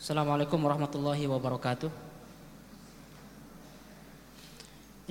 [0.00, 1.92] Assalamualaikum warahmatullahi wabarakatuh.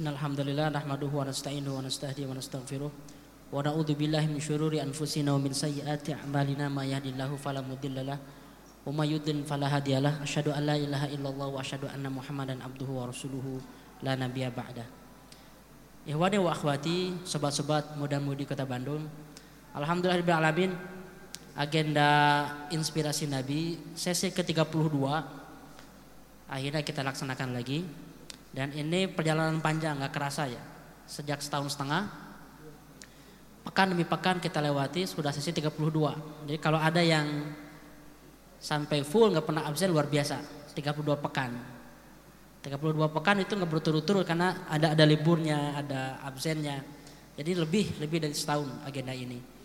[0.02, 5.38] Innal hamdalillah nahmaduhu wa nasta'inuhu wa nastahdi wa nastaghfiruh wa na'udzu billahi min syururi anfusina
[5.38, 10.26] wa min sayyiati a'malina may yahdihillahu fala mudhillalah wa may yudlil fala hadiyalah.
[10.26, 13.62] Asyhadu an la ilaha illallah wa asyhadu anna Muhammadan abduhu wa rasuluhu
[14.02, 14.90] la nabiyya ba'da.
[16.10, 19.06] Ihwani wa akhwati, sobat-sobat muda-mudi Kota Bandung.
[19.78, 20.74] Alhamdulillahirabbil alamin
[21.60, 22.10] agenda
[22.72, 24.96] inspirasi Nabi sesi ke-32
[26.48, 27.84] akhirnya kita laksanakan lagi.
[28.50, 30.64] Dan ini perjalanan panjang nggak kerasa ya.
[31.06, 32.08] Sejak setahun setengah.
[33.68, 37.54] Pekan demi pekan kita lewati sudah sesi 32 jadi kalau ada yang
[38.58, 40.40] sampai full nggak pernah absen luar biasa.
[40.74, 41.52] 32 pekan.
[42.64, 46.82] 32 pekan itu nggak berturut-turut karena ada ada liburnya ada absennya.
[47.36, 49.59] Jadi lebih lebih dari setahun agenda ini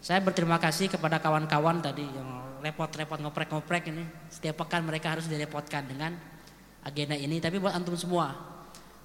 [0.00, 4.04] saya berterima kasih kepada kawan-kawan tadi yang repot-repot ngoprek-ngoprek ini.
[4.30, 6.14] Setiap pekan mereka harus direpotkan dengan
[6.82, 7.38] agenda ini.
[7.38, 8.34] Tapi buat antum semua.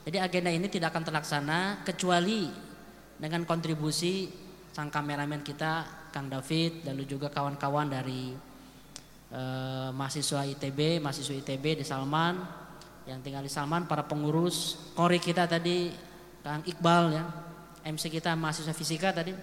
[0.01, 2.49] Jadi agenda ini tidak akan terlaksana kecuali
[3.21, 4.29] dengan kontribusi
[4.73, 8.33] sang kameramen kita, Kang David, lalu juga kawan-kawan dari
[9.29, 12.39] eh, mahasiswa ITB, mahasiswa ITB di Salman,
[13.05, 15.91] yang tinggal di Salman, para pengurus, kori kita tadi,
[16.41, 17.23] Kang Iqbal ya,
[17.85, 19.35] MC kita mahasiswa fisika tadi,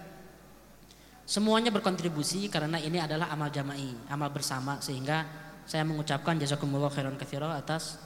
[1.29, 5.29] Semuanya berkontribusi karena ini adalah amal jama'i, amal bersama sehingga
[5.61, 8.01] saya mengucapkan jazakumullah khairan katsira atas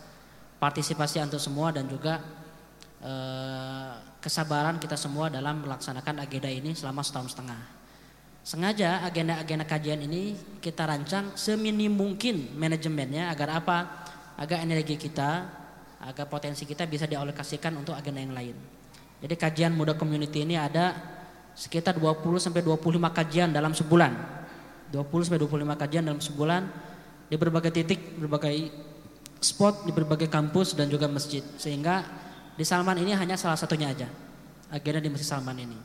[0.59, 2.19] partisipasi antum semua dan juga
[2.99, 7.63] eh, kesabaran kita semua dalam melaksanakan agenda ini selama setahun setengah.
[8.43, 14.03] Sengaja agenda-agenda kajian ini kita rancang seminim mungkin manajemennya agar apa?
[14.35, 15.47] Agar energi kita,
[16.03, 18.57] agar potensi kita bisa dialokasikan untuk agenda yang lain.
[19.23, 20.91] Jadi kajian muda community ini ada
[21.53, 24.11] sekitar 20 sampai 25 kajian dalam sebulan.
[24.93, 26.61] 20 sampai 25 kajian dalam sebulan
[27.29, 28.69] di berbagai titik, berbagai
[29.41, 31.41] spot, di berbagai kampus dan juga masjid.
[31.57, 32.05] Sehingga
[32.53, 34.05] di Salman ini hanya salah satunya aja.
[34.69, 35.77] Agenda di Masjid Salman ini.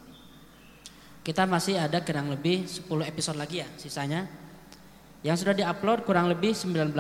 [1.25, 4.25] Kita masih ada kurang lebih 10 episode lagi ya sisanya.
[5.21, 6.95] Yang sudah diupload kurang lebih 19,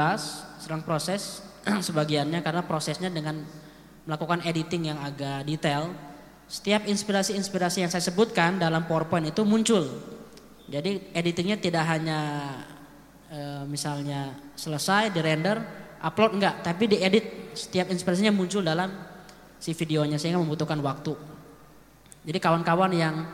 [0.60, 1.40] sedang proses
[1.86, 3.40] sebagiannya karena prosesnya dengan
[4.08, 5.92] melakukan editing yang agak detail
[6.48, 9.84] setiap inspirasi-inspirasi yang saya sebutkan dalam PowerPoint itu muncul.
[10.68, 12.20] Jadi editingnya tidak hanya
[13.28, 15.60] e, misalnya selesai di render,
[16.00, 18.88] upload enggak, tapi diedit setiap inspirasinya muncul dalam
[19.60, 21.12] si videonya sehingga membutuhkan waktu.
[22.24, 23.28] Jadi kawan-kawan yang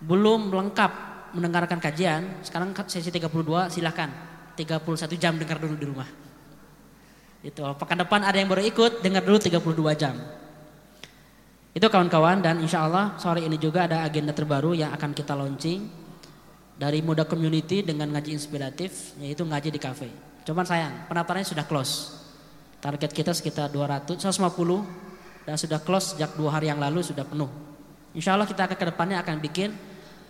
[0.00, 0.92] belum lengkap
[1.36, 4.08] mendengarkan kajian, sekarang sesi 32 silahkan
[4.56, 6.08] 31 jam dengar dulu di rumah.
[7.44, 9.60] Itu pekan depan ada yang baru ikut, dengar dulu 32
[9.94, 10.16] jam.
[11.78, 15.86] Itu kawan-kawan dan insya Allah sore ini juga ada agenda terbaru yang akan kita launching
[16.74, 20.10] dari Muda Community dengan ngaji inspiratif yaitu ngaji di cafe.
[20.42, 22.18] Cuman sayang pendaftarannya sudah close.
[22.82, 27.46] Target kita sekitar 200, 150 dan sudah close sejak dua hari yang lalu sudah penuh.
[28.10, 29.70] Insya Allah kita akan ke depannya akan bikin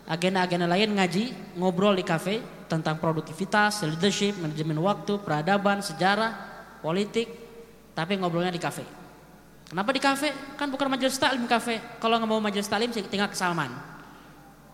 [0.05, 6.29] agenda-agenda lain ngaji, ngobrol di cafe tentang produktivitas, leadership, manajemen waktu, peradaban, sejarah,
[6.85, 7.33] politik,
[7.97, 8.98] tapi ngobrolnya di cafe.
[9.69, 10.33] Kenapa di kafe?
[10.57, 11.77] Kan bukan majelis taklim kafe.
[12.01, 13.69] Kalau nggak mau majelis taklim tinggal ke Salman.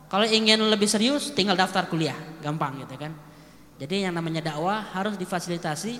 [0.06, 3.10] Kalau ingin lebih serius tinggal daftar kuliah, gampang gitu kan.
[3.74, 5.98] Jadi yang namanya dakwah harus difasilitasi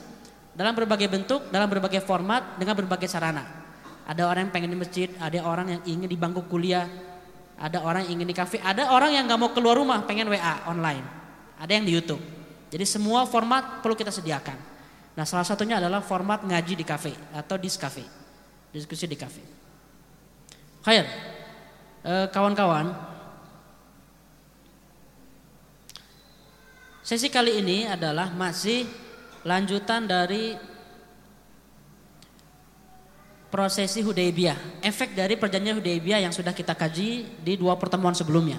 [0.55, 3.43] dalam berbagai bentuk, dalam berbagai format, dengan berbagai sarana.
[4.07, 6.87] Ada orang yang pengen di masjid, ada orang yang ingin di bangku kuliah,
[7.59, 10.71] ada orang yang ingin di kafe, ada orang yang nggak mau keluar rumah, pengen WA
[10.71, 11.03] online,
[11.59, 12.23] ada yang di YouTube.
[12.71, 14.55] Jadi semua format perlu kita sediakan.
[15.19, 18.24] Nah salah satunya adalah format ngaji di kafe atau dis cafe
[18.75, 19.39] diskusi di kafe.
[20.83, 21.07] Khair,
[22.03, 22.91] eh, kawan-kawan,
[27.07, 28.85] sesi kali ini adalah masih
[29.47, 30.59] lanjutan dari
[33.55, 38.59] prosesi Hudaybiyah, efek dari perjanjian Hudaybiyah yang sudah kita kaji di dua pertemuan sebelumnya.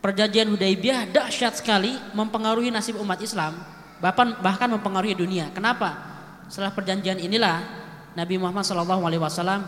[0.00, 3.60] Perjanjian Hudaybiyah dahsyat sekali mempengaruhi nasib umat Islam,
[4.00, 5.52] bahkan bahkan mempengaruhi dunia.
[5.52, 6.16] Kenapa?
[6.48, 7.85] Setelah perjanjian inilah
[8.16, 9.60] Nabi Muhammad SAW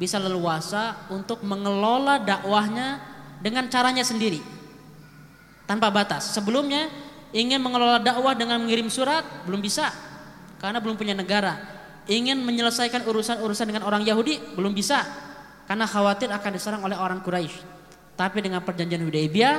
[0.00, 2.96] bisa leluasa untuk mengelola dakwahnya
[3.44, 4.40] dengan caranya sendiri
[5.68, 6.32] tanpa batas.
[6.32, 6.88] Sebelumnya
[7.36, 9.92] ingin mengelola dakwah dengan mengirim surat belum bisa
[10.56, 11.78] karena belum punya negara.
[12.08, 15.04] Ingin menyelesaikan urusan-urusan dengan orang Yahudi belum bisa
[15.68, 17.60] karena khawatir akan diserang oleh orang Quraisy.
[18.16, 19.56] Tapi dengan perjanjian Hudaybiyah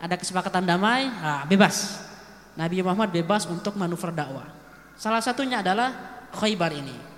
[0.00, 2.06] ada kesepakatan damai, nah, bebas.
[2.54, 4.48] Nabi Muhammad bebas untuk manuver dakwah.
[4.96, 5.92] Salah satunya adalah
[6.30, 7.09] Khaybar ini.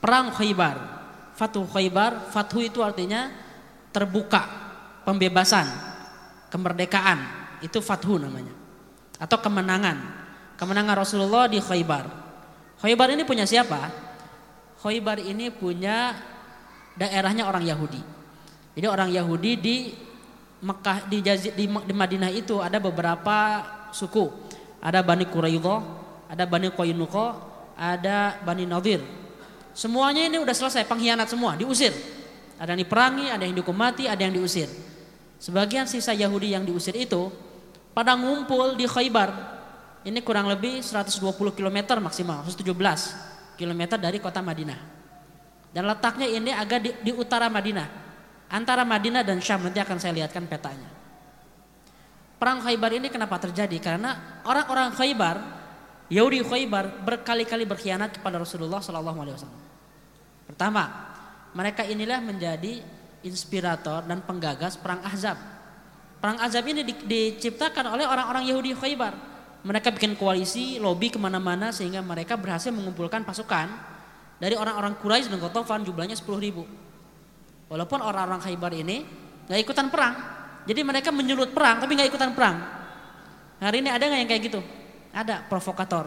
[0.00, 0.76] Perang Khaybar.
[1.36, 3.28] Fatuh Khaybar, Fatuh itu artinya
[3.92, 4.40] terbuka,
[5.04, 5.68] pembebasan,
[6.48, 7.18] kemerdekaan.
[7.60, 8.52] Itu Fathu namanya.
[9.16, 10.24] Atau kemenangan.
[10.56, 12.08] kemenangan Rasulullah di Khaybar.
[12.80, 13.92] Khaybar ini punya siapa?
[14.80, 16.16] Khaybar ini punya
[16.96, 18.00] daerahnya orang Yahudi.
[18.76, 19.76] Jadi orang Yahudi di
[20.64, 24.32] Mekah di, di, di Madinah itu ada beberapa suku.
[24.80, 25.80] Ada Bani Quraidah,
[26.32, 27.26] ada Bani Qainuqa,
[27.76, 29.00] ada Bani Nadir.
[29.76, 31.92] Semuanya ini udah selesai pengkhianat semua, diusir.
[32.56, 34.72] Ada yang diperangi, ada yang dihukum mati, ada yang diusir.
[35.36, 37.28] Sebagian sisa Yahudi yang diusir itu
[37.92, 39.52] pada ngumpul di Khaybar.
[40.00, 41.20] Ini kurang lebih 120
[41.52, 42.72] km maksimal, 117
[43.60, 44.80] km dari kota Madinah.
[45.76, 48.08] Dan letaknya ini agak di, di utara Madinah.
[48.48, 50.88] Antara Madinah dan Syam nanti akan saya lihatkan petanya.
[52.40, 53.76] Perang Khaybar ini kenapa terjadi?
[53.76, 55.36] Karena orang-orang Khaybar,
[56.08, 59.65] Yahudi Khaybar berkali-kali berkhianat kepada Rasulullah Sallallahu Alaihi Wasallam.
[60.46, 60.86] Pertama,
[61.52, 62.80] mereka inilah menjadi
[63.26, 65.34] inspirator dan penggagas perang Ahzab.
[66.22, 69.14] Perang Ahzab ini di, diciptakan oleh orang-orang Yahudi Khaybar.
[69.66, 73.66] Mereka bikin koalisi, lobby ke mana-mana sehingga mereka berhasil mengumpulkan pasukan
[74.38, 76.62] dari orang-orang Quraisy dan Ghatafan jumlahnya 10 ribu.
[77.66, 79.02] Walaupun orang-orang Khaybar ini
[79.50, 80.14] nggak ikutan perang,
[80.70, 82.56] jadi mereka menyulut perang tapi nggak ikutan perang.
[83.58, 84.60] Hari ini ada nggak yang kayak gitu?
[85.10, 86.06] Ada provokator.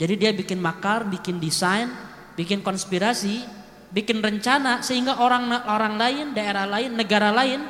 [0.00, 1.92] Jadi dia bikin makar, bikin desain,
[2.38, 3.62] bikin konspirasi
[3.92, 7.60] bikin rencana sehingga orang orang lain, daerah lain, negara lain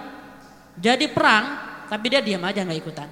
[0.79, 1.44] jadi perang,
[1.91, 3.11] tapi dia diam aja nggak ikutan.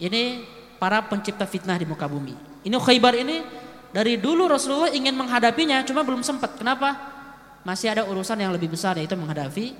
[0.00, 0.42] Ini
[0.80, 2.34] para pencipta fitnah di muka bumi.
[2.64, 3.44] Ini Khaybar ini
[3.92, 6.56] dari dulu Rasulullah ingin menghadapinya, cuma belum sempat.
[6.56, 6.96] Kenapa?
[7.62, 9.76] Masih ada urusan yang lebih besar yaitu menghadapi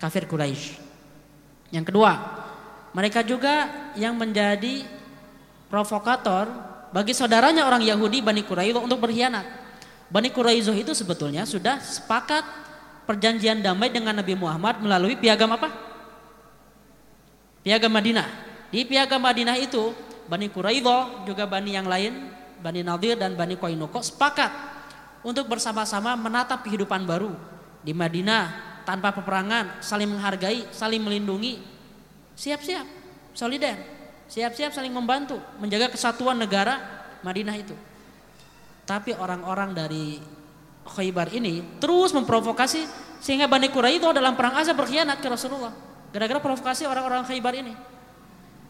[0.00, 0.80] kafir Quraisy.
[1.68, 2.16] Yang kedua,
[2.96, 3.68] mereka juga
[4.00, 4.88] yang menjadi
[5.68, 6.48] provokator
[6.90, 9.68] bagi saudaranya orang Yahudi Bani Quraisy untuk berkhianat.
[10.08, 12.40] Bani Quraizoh itu sebetulnya sudah sepakat
[13.04, 15.68] perjanjian damai dengan Nabi Muhammad melalui piagam apa?
[17.60, 18.24] Piagam Madinah.
[18.72, 19.92] Di piagam Madinah itu
[20.24, 22.32] Bani Quraizoh juga Bani yang lain,
[22.64, 24.48] Bani Nadir dan Bani Koinoko sepakat
[25.20, 27.36] untuk bersama-sama menatap kehidupan baru
[27.84, 31.60] di Madinah tanpa peperangan, saling menghargai, saling melindungi,
[32.32, 32.88] siap-siap,
[33.36, 33.76] solider,
[34.28, 36.78] siap-siap saling membantu, menjaga kesatuan negara
[37.24, 37.74] Madinah itu.
[38.84, 40.20] Tapi orang-orang dari
[40.88, 42.88] Khaybar ini terus memprovokasi
[43.20, 45.72] sehingga Bani Quraisy dalam perang Azab berkhianat ke Rasulullah.
[46.08, 47.76] Gara-gara provokasi orang-orang Khaybar ini.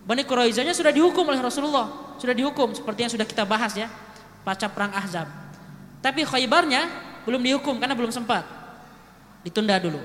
[0.08, 3.92] Bani Quraisyanya sudah dihukum oleh Rasulullah, sudah dihukum seperti yang sudah kita bahas ya,
[4.40, 5.28] pasca perang Ahzab.
[6.00, 6.88] Tapi Khaybarnya
[7.28, 8.42] belum dihukum karena belum sempat.
[9.44, 10.00] Ditunda dulu.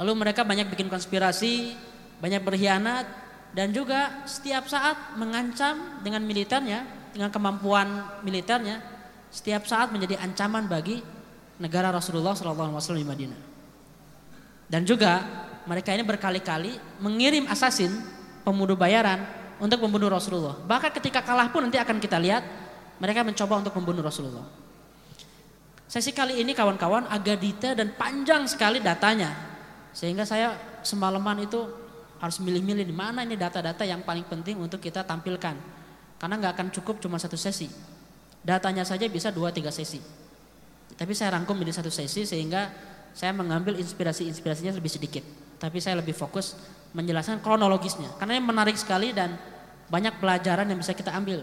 [0.00, 1.76] Lalu mereka banyak bikin konspirasi,
[2.18, 3.21] banyak berkhianat
[3.52, 8.80] dan juga setiap saat mengancam dengan militernya dengan kemampuan militernya
[9.28, 11.00] setiap saat menjadi ancaman bagi
[11.60, 13.40] negara Rasulullah SAW di Madinah.
[14.68, 15.20] Dan juga
[15.68, 17.92] mereka ini berkali-kali mengirim asasin
[18.40, 19.20] pembunuh bayaran
[19.60, 20.56] untuk membunuh Rasulullah.
[20.64, 22.42] Bahkan ketika kalah pun nanti akan kita lihat
[22.96, 24.48] mereka mencoba untuk membunuh Rasulullah.
[25.86, 29.28] Sesi kali ini kawan-kawan agak detail dan panjang sekali datanya.
[29.92, 31.81] Sehingga saya semalaman itu
[32.22, 35.58] harus milih-milih di mana ini data-data yang paling penting untuk kita tampilkan.
[36.22, 37.66] Karena nggak akan cukup cuma satu sesi.
[38.46, 39.98] Datanya saja bisa dua tiga sesi.
[40.94, 42.70] Tapi saya rangkum menjadi satu sesi sehingga
[43.10, 45.26] saya mengambil inspirasi-inspirasinya lebih sedikit.
[45.58, 46.54] Tapi saya lebih fokus
[46.94, 48.14] menjelaskan kronologisnya.
[48.22, 49.34] Karena ini menarik sekali dan
[49.90, 51.42] banyak pelajaran yang bisa kita ambil.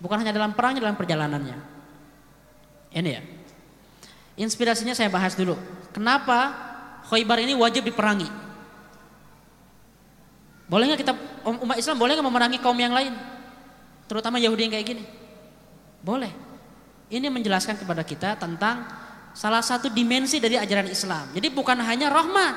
[0.00, 1.56] Bukan hanya dalam perangnya, dalam perjalanannya.
[2.96, 3.20] Ini ya.
[4.40, 5.60] Inspirasinya saya bahas dulu.
[5.92, 6.56] Kenapa
[7.12, 8.45] Khaybar ini wajib diperangi?
[10.66, 11.14] Boleh nggak kita
[11.46, 13.14] umat Islam boleh nggak memerangi kaum yang lain?
[14.10, 15.04] Terutama Yahudi yang kayak gini.
[16.02, 16.30] Boleh.
[17.06, 18.82] Ini menjelaskan kepada kita tentang
[19.30, 21.30] salah satu dimensi dari ajaran Islam.
[21.30, 22.54] Jadi bukan hanya rahmat.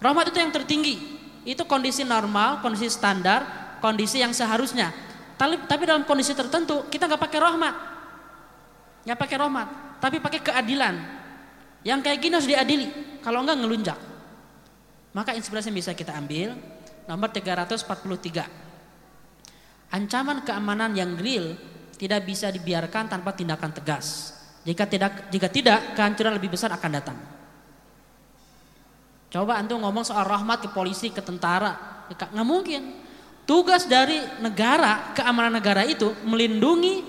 [0.00, 0.96] Rahmat itu yang tertinggi.
[1.48, 4.92] Itu kondisi normal, kondisi standar, kondisi yang seharusnya.
[5.40, 7.74] Tapi, tapi dalam kondisi tertentu kita nggak pakai rahmat.
[9.08, 9.68] Nggak pakai rahmat,
[10.04, 10.94] tapi pakai keadilan.
[11.80, 12.88] Yang kayak gini harus diadili.
[13.24, 13.98] Kalau enggak ngelunjak.
[15.16, 16.52] Maka inspirasi yang bisa kita ambil
[17.10, 19.90] nomor 343.
[19.90, 21.58] Ancaman keamanan yang real
[21.98, 24.38] tidak bisa dibiarkan tanpa tindakan tegas.
[24.62, 27.18] Jika tidak, jika tidak, kehancuran lebih besar akan datang.
[29.30, 33.02] Coba antum ngomong soal rahmat ke polisi, ke tentara, nggak mungkin.
[33.42, 37.02] Tugas dari negara, keamanan negara itu melindungi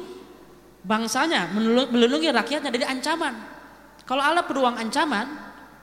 [0.81, 1.53] bangsanya,
[1.93, 3.37] melindungi rakyatnya dari ancaman.
[4.09, 5.29] Kalau ada peluang ancaman,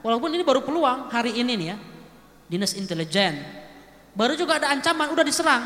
[0.03, 1.79] walaupun ini baru peluang hari ini nih ya,
[2.51, 3.39] dinas intelijen,
[4.19, 5.63] baru juga ada ancaman, udah diserang,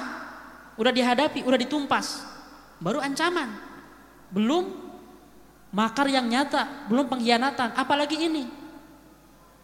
[0.77, 2.21] udah dihadapi, udah ditumpas.
[2.77, 3.49] Baru ancaman.
[4.29, 4.69] Belum
[5.73, 8.45] makar yang nyata, belum pengkhianatan, apalagi ini.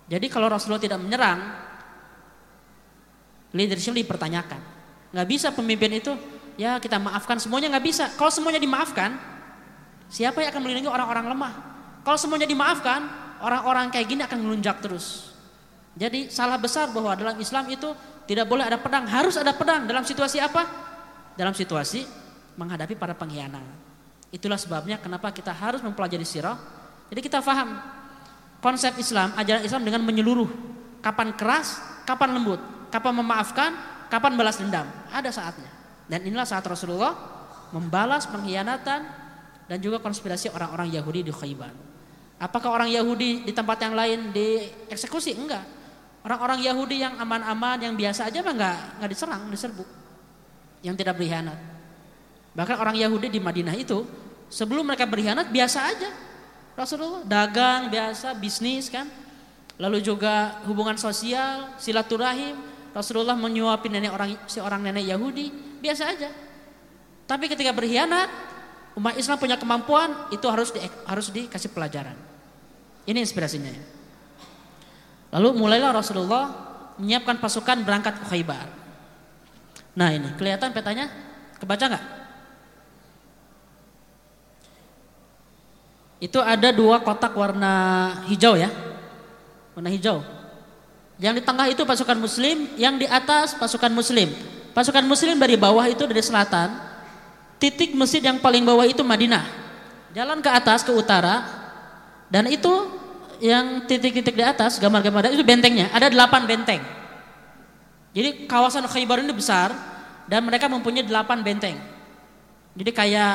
[0.08, 1.68] Jadi kalau Rasulullah tidak menyerang,
[3.52, 4.60] leadership dipertanyakan.
[5.12, 6.12] Nggak bisa pemimpin itu
[6.56, 8.04] ya kita maafkan semuanya nggak bisa.
[8.16, 9.20] Kalau semuanya dimaafkan,
[10.08, 11.52] siapa yang akan melindungi orang-orang lemah?
[12.08, 13.04] Kalau semuanya dimaafkan,
[13.44, 15.27] orang-orang kayak gini akan melunjak terus.
[15.98, 17.90] Jadi salah besar bahwa dalam Islam itu
[18.30, 20.62] tidak boleh ada pedang, harus ada pedang dalam situasi apa?
[21.34, 22.06] Dalam situasi
[22.54, 23.66] menghadapi para pengkhianat.
[24.30, 26.54] Itulah sebabnya kenapa kita harus mempelajari sirah.
[27.10, 27.82] Jadi kita faham
[28.62, 30.50] konsep Islam, ajaran Islam dengan menyeluruh.
[31.02, 32.60] Kapan keras, kapan lembut,
[32.94, 33.70] kapan memaafkan,
[34.06, 34.86] kapan balas dendam.
[35.10, 35.70] Ada saatnya.
[36.06, 37.16] Dan inilah saat Rasulullah
[37.74, 39.00] membalas pengkhianatan
[39.66, 41.72] dan juga konspirasi orang-orang Yahudi di Khaybar.
[42.38, 45.34] Apakah orang Yahudi di tempat yang lain dieksekusi?
[45.34, 45.77] Enggak.
[46.28, 49.84] Orang-orang Yahudi yang aman-aman, yang biasa aja mah enggak, enggak diserang, diserbu.
[50.84, 51.56] Yang tidak berkhianat.
[52.52, 54.04] Bahkan orang Yahudi di Madinah itu
[54.52, 56.12] sebelum mereka berkhianat biasa aja.
[56.76, 59.08] Rasulullah dagang biasa, bisnis kan.
[59.80, 62.60] Lalu juga hubungan sosial, silaturahim.
[62.92, 65.48] Rasulullah menyuapin nenek orang seorang nenek Yahudi
[65.80, 66.28] biasa aja.
[67.24, 68.28] Tapi ketika berkhianat,
[69.00, 72.20] umat Islam punya kemampuan, itu harus di, harus dikasih pelajaran.
[73.08, 73.72] Ini inspirasinya.
[73.72, 73.97] Ya.
[75.28, 76.44] Lalu mulailah Rasulullah
[76.96, 78.66] menyiapkan pasukan berangkat ke Khaybar.
[79.98, 81.10] Nah ini kelihatan petanya,
[81.60, 82.04] kebaca nggak?
[86.18, 88.70] Itu ada dua kotak warna hijau ya,
[89.78, 90.24] warna hijau.
[91.18, 94.30] Yang di tengah itu pasukan Muslim, yang di atas pasukan Muslim.
[94.70, 96.70] Pasukan muslim dari bawah itu dari selatan,
[97.58, 99.42] titik masjid yang paling bawah itu Madinah.
[100.14, 101.42] Jalan ke atas ke utara
[102.30, 102.70] dan itu
[103.38, 105.90] yang titik-titik di atas gambar-gambar itu bentengnya.
[105.94, 106.82] Ada delapan benteng.
[108.12, 109.70] Jadi kawasan Khaybar ini besar
[110.26, 111.76] dan mereka mempunyai delapan benteng.
[112.78, 113.34] Jadi kayak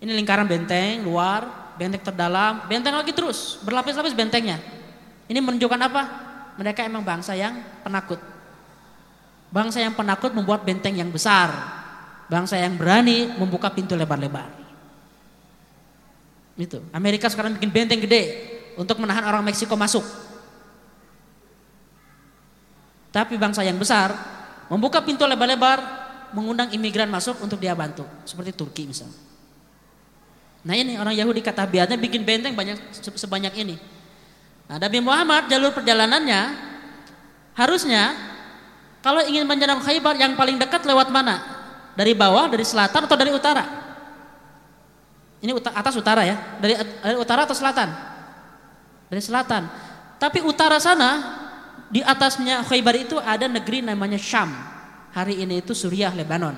[0.00, 4.60] ini lingkaran benteng luar, benteng terdalam, benteng lagi terus berlapis-lapis bentengnya.
[5.26, 6.02] Ini menunjukkan apa?
[6.56, 8.20] Mereka emang bangsa yang penakut.
[9.52, 11.52] Bangsa yang penakut membuat benteng yang besar.
[12.26, 14.65] Bangsa yang berani membuka pintu lebar-lebar.
[16.56, 16.80] Itu.
[16.90, 20.04] Amerika sekarang bikin benteng gede untuk menahan orang Meksiko masuk.
[23.12, 24.12] Tapi bangsa yang besar
[24.68, 25.78] membuka pintu lebar-lebar,
[26.36, 29.16] mengundang imigran masuk untuk dia bantu, seperti Turki misalnya.
[30.66, 33.78] Nah ini orang Yahudi kata biarnya bikin benteng banyak sebanyak ini.
[34.66, 36.40] Nah Nabi Muhammad jalur perjalanannya
[37.54, 38.18] harusnya
[39.06, 41.38] kalau ingin menyerang Khaybar yang paling dekat lewat mana?
[41.94, 43.85] Dari bawah, dari selatan atau dari utara?
[45.40, 46.36] Ini atas utara ya.
[46.60, 47.88] Dari, dari utara atau selatan?
[49.12, 49.68] Dari selatan.
[50.16, 51.10] Tapi utara sana
[51.92, 54.48] di atasnya Khaybar itu ada negeri namanya Syam.
[55.12, 56.56] Hari ini itu Suriah, Lebanon.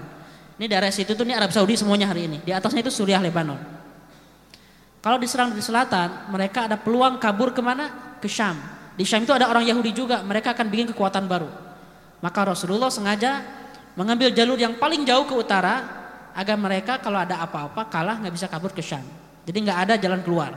[0.58, 2.38] Ini daerah situ tuh ini Arab Saudi semuanya hari ini.
[2.42, 3.58] Di atasnya itu Suriah, Lebanon.
[4.98, 8.18] Kalau diserang di selatan, mereka ada peluang kabur ke mana?
[8.18, 8.58] Ke Syam.
[8.98, 10.26] Di Syam itu ada orang Yahudi juga.
[10.26, 11.46] Mereka akan bikin kekuatan baru.
[12.18, 13.46] Maka Rasulullah sengaja
[13.94, 15.86] mengambil jalur yang paling jauh ke utara
[16.34, 19.04] agar mereka kalau ada apa-apa kalah nggak bisa kabur ke Syam.
[19.48, 20.52] Jadi nggak ada jalan keluar.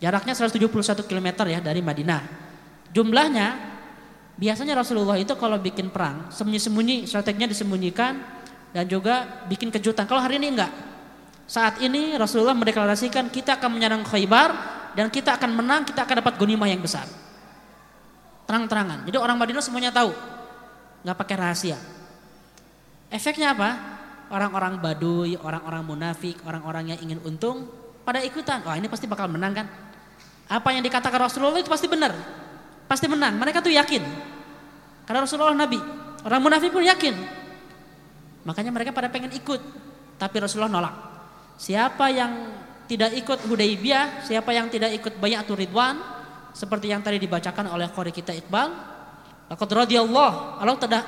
[0.00, 2.22] Jaraknya 171 km ya dari Madinah.
[2.92, 3.56] Jumlahnya
[4.36, 8.18] biasanya Rasulullah itu kalau bikin perang sembunyi-sembunyi strateginya disembunyikan
[8.74, 10.04] dan juga bikin kejutan.
[10.04, 10.72] Kalau hari ini enggak.
[11.44, 14.50] Saat ini Rasulullah mendeklarasikan kita akan menyerang Khaybar
[14.96, 17.04] dan kita akan menang, kita akan dapat gonimah yang besar.
[18.48, 19.04] Terang-terangan.
[19.04, 20.10] Jadi orang Madinah semuanya tahu
[21.04, 21.78] nggak pakai rahasia.
[23.12, 23.93] Efeknya apa?
[24.32, 27.68] Orang-orang Baduy, orang-orang munafik, orang-orang yang ingin untung
[28.04, 28.64] pada ikutan.
[28.64, 29.66] Wah ini pasti bakal menang kan?
[30.48, 32.12] Apa yang dikatakan Rasulullah itu pasti benar,
[32.88, 33.36] pasti menang.
[33.40, 34.04] Mereka tuh yakin.
[35.04, 35.80] Karena Rasulullah Nabi,
[36.24, 37.16] orang munafik pun yakin.
[38.44, 39.60] Makanya mereka pada pengen ikut,
[40.20, 40.94] tapi Rasulullah nolak.
[41.56, 42.32] Siapa yang
[42.84, 45.96] tidak ikut Hudaybiyah, siapa yang tidak ikut banyak Ridwan,
[46.52, 48.94] seperti yang tadi dibacakan oleh Qori kita Iqbal,
[49.44, 50.32] Laqad Allah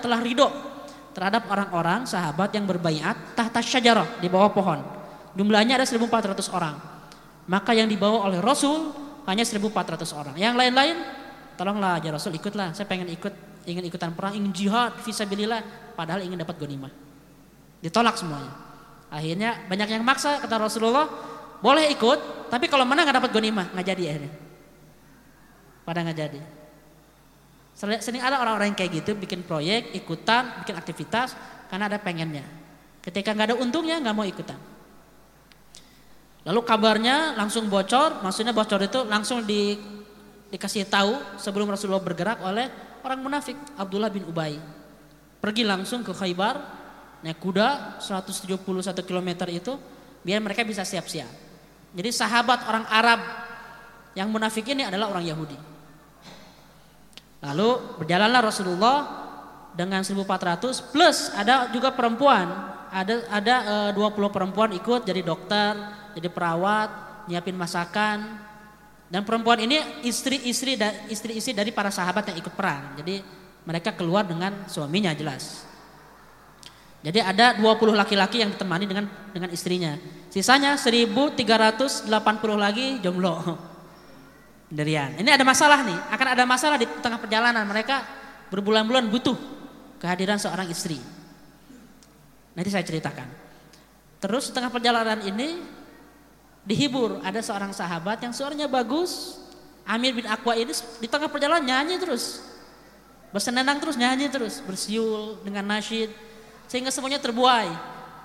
[0.00, 0.75] telah ridho
[1.16, 4.84] terhadap orang-orang sahabat yang berbaiat tahta syajarah di bawah pohon.
[5.32, 6.76] Jumlahnya ada 1400 orang.
[7.48, 8.92] Maka yang dibawa oleh Rasul
[9.24, 10.34] hanya 1400 orang.
[10.36, 10.96] Yang lain-lain
[11.56, 12.76] tolonglah ya Rasul ikutlah.
[12.76, 13.32] Saya pengen ikut
[13.64, 16.92] ingin ikutan perang, ingin jihad fisabilillah padahal ingin dapat ghanimah.
[17.80, 18.52] Ditolak semuanya.
[19.08, 21.08] Akhirnya banyak yang maksa kata Rasulullah,
[21.64, 24.32] boleh ikut, tapi kalau menang nggak dapat ghanimah, nggak jadi akhirnya.
[25.86, 26.40] Pada nggak jadi.
[27.76, 31.36] Sering ada orang-orang yang kayak gitu bikin proyek, ikutan, bikin aktivitas
[31.68, 32.40] karena ada pengennya.
[33.04, 34.56] Ketika nggak ada untungnya nggak mau ikutan.
[36.48, 39.76] Lalu kabarnya langsung bocor, maksudnya bocor itu langsung di,
[40.48, 42.70] dikasih tahu sebelum Rasulullah bergerak oleh
[43.04, 44.56] orang munafik Abdullah bin Ubay.
[45.42, 46.56] Pergi langsung ke Khaybar,
[47.20, 48.64] naik kuda 171
[49.04, 49.76] km itu
[50.24, 51.28] biar mereka bisa siap-siap.
[51.92, 53.20] Jadi sahabat orang Arab
[54.16, 55.75] yang munafik ini adalah orang Yahudi.
[57.44, 58.98] Lalu berjalanlah Rasulullah
[59.76, 62.74] dengan 1400 plus ada juga perempuan.
[62.88, 63.54] Ada ada
[63.92, 65.76] e, 20 perempuan ikut jadi dokter,
[66.16, 66.88] jadi perawat,
[67.28, 68.40] nyiapin masakan.
[69.06, 70.74] Dan perempuan ini istri-istri
[71.12, 72.98] istri-istri dari para sahabat yang ikut perang.
[72.98, 73.22] Jadi
[73.68, 75.62] mereka keluar dengan suaminya jelas.
[77.06, 79.94] Jadi ada 20 laki-laki yang ditemani dengan dengan istrinya.
[80.32, 82.08] Sisanya 1380
[82.58, 83.75] lagi jomblo.
[84.66, 85.14] Sendirian.
[85.14, 87.62] Ini ada masalah nih, akan ada masalah di tengah perjalanan.
[87.62, 87.96] Mereka
[88.50, 89.38] berbulan-bulan butuh
[90.02, 90.98] kehadiran seorang istri.
[92.56, 93.28] Nanti saya ceritakan.
[94.18, 95.62] Terus tengah perjalanan ini
[96.66, 99.38] dihibur ada seorang sahabat yang suaranya bagus.
[99.86, 102.42] Amir bin Aqwa ini di tengah perjalanan nyanyi terus.
[103.30, 106.10] Bersenandang terus nyanyi terus, bersiul dengan nasyid
[106.66, 107.70] sehingga semuanya terbuai.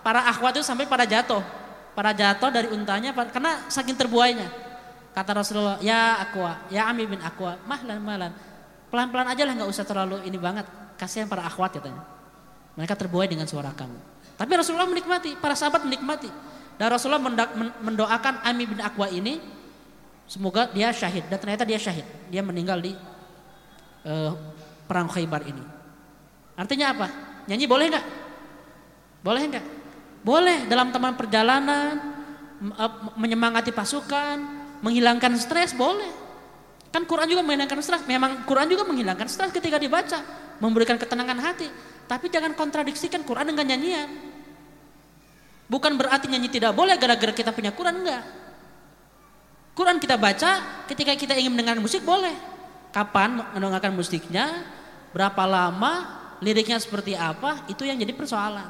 [0.02, 1.46] Para akhwat itu sampai pada jatuh.
[1.94, 4.71] Para jatuh dari untanya karena saking terbuainya.
[5.12, 8.32] Kata Rasulullah, "Ya Aqwa, ya Amir bin Aqwa, mahlan mahlan.
[8.88, 10.68] Pelan-pelan aja lah nggak usah terlalu ini banget.
[10.96, 12.04] Kasihan para akhwat katanya.
[12.76, 14.00] Mereka terbuai dengan suara kamu.
[14.40, 16.32] Tapi Rasulullah menikmati, para sahabat menikmati.
[16.80, 17.22] Dan Rasulullah
[17.84, 19.38] mendoakan Ami bin Aqwa ini
[20.28, 22.08] semoga dia syahid dan ternyata dia syahid.
[22.32, 22.96] Dia meninggal di
[24.08, 24.32] uh,
[24.88, 25.64] perang Khaybar ini.
[26.56, 27.08] Artinya apa?
[27.48, 28.06] Nyanyi boleh nggak?
[29.22, 29.66] Boleh nggak?
[30.22, 31.98] Boleh dalam teman perjalanan,
[33.18, 36.10] menyemangati pasukan, menghilangkan stres boleh.
[36.92, 38.04] Kan Quran juga menghilangkan stres.
[38.04, 40.20] Memang Quran juga menghilangkan stres ketika dibaca,
[40.60, 41.72] memberikan ketenangan hati.
[42.10, 44.10] Tapi jangan kontradiksikan Quran dengan nyanyian.
[45.72, 48.24] Bukan berarti nyanyi tidak boleh gara-gara kita punya Quran enggak.
[49.72, 52.36] Quran kita baca, ketika kita ingin mendengar musik boleh.
[52.92, 54.68] Kapan mendengarkan musiknya,
[55.16, 58.68] berapa lama, liriknya seperti apa, itu yang jadi persoalan.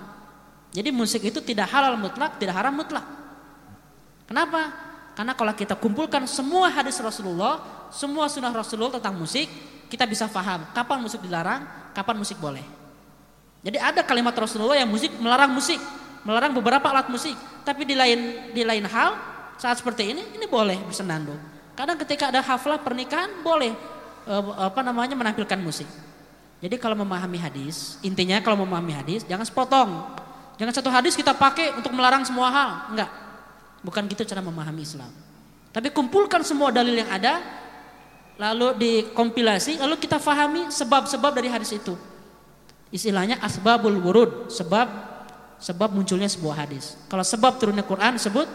[0.69, 3.03] Jadi musik itu tidak halal mutlak, tidak haram mutlak.
[4.29, 4.90] Kenapa?
[5.11, 9.47] Karena kalau kita kumpulkan semua hadis Rasulullah, semua sunnah Rasulullah tentang musik,
[9.91, 12.63] kita bisa paham kapan musik dilarang, kapan musik boleh.
[13.61, 15.77] Jadi ada kalimat Rasulullah yang musik melarang musik,
[16.23, 17.35] melarang beberapa alat musik,
[17.67, 19.19] tapi di lain di lain hal
[19.59, 21.37] saat seperti ini ini boleh bersenandung.
[21.75, 23.75] Kadang ketika ada haflah pernikahan boleh
[24.57, 25.85] apa namanya menampilkan musik.
[26.61, 29.89] Jadi kalau memahami hadis, intinya kalau memahami hadis jangan sepotong.
[30.61, 33.09] Jangan satu hadis kita pakai untuk melarang semua hal, enggak.
[33.81, 35.09] Bukan gitu cara memahami Islam.
[35.71, 37.41] Tapi kumpulkan semua dalil yang ada,
[38.37, 41.95] lalu dikompilasi, lalu kita fahami sebab-sebab dari hadis itu.
[42.91, 45.11] Istilahnya asbabul wurud, sebab
[45.61, 46.97] sebab munculnya sebuah hadis.
[47.07, 48.49] Kalau sebab turunnya Quran disebut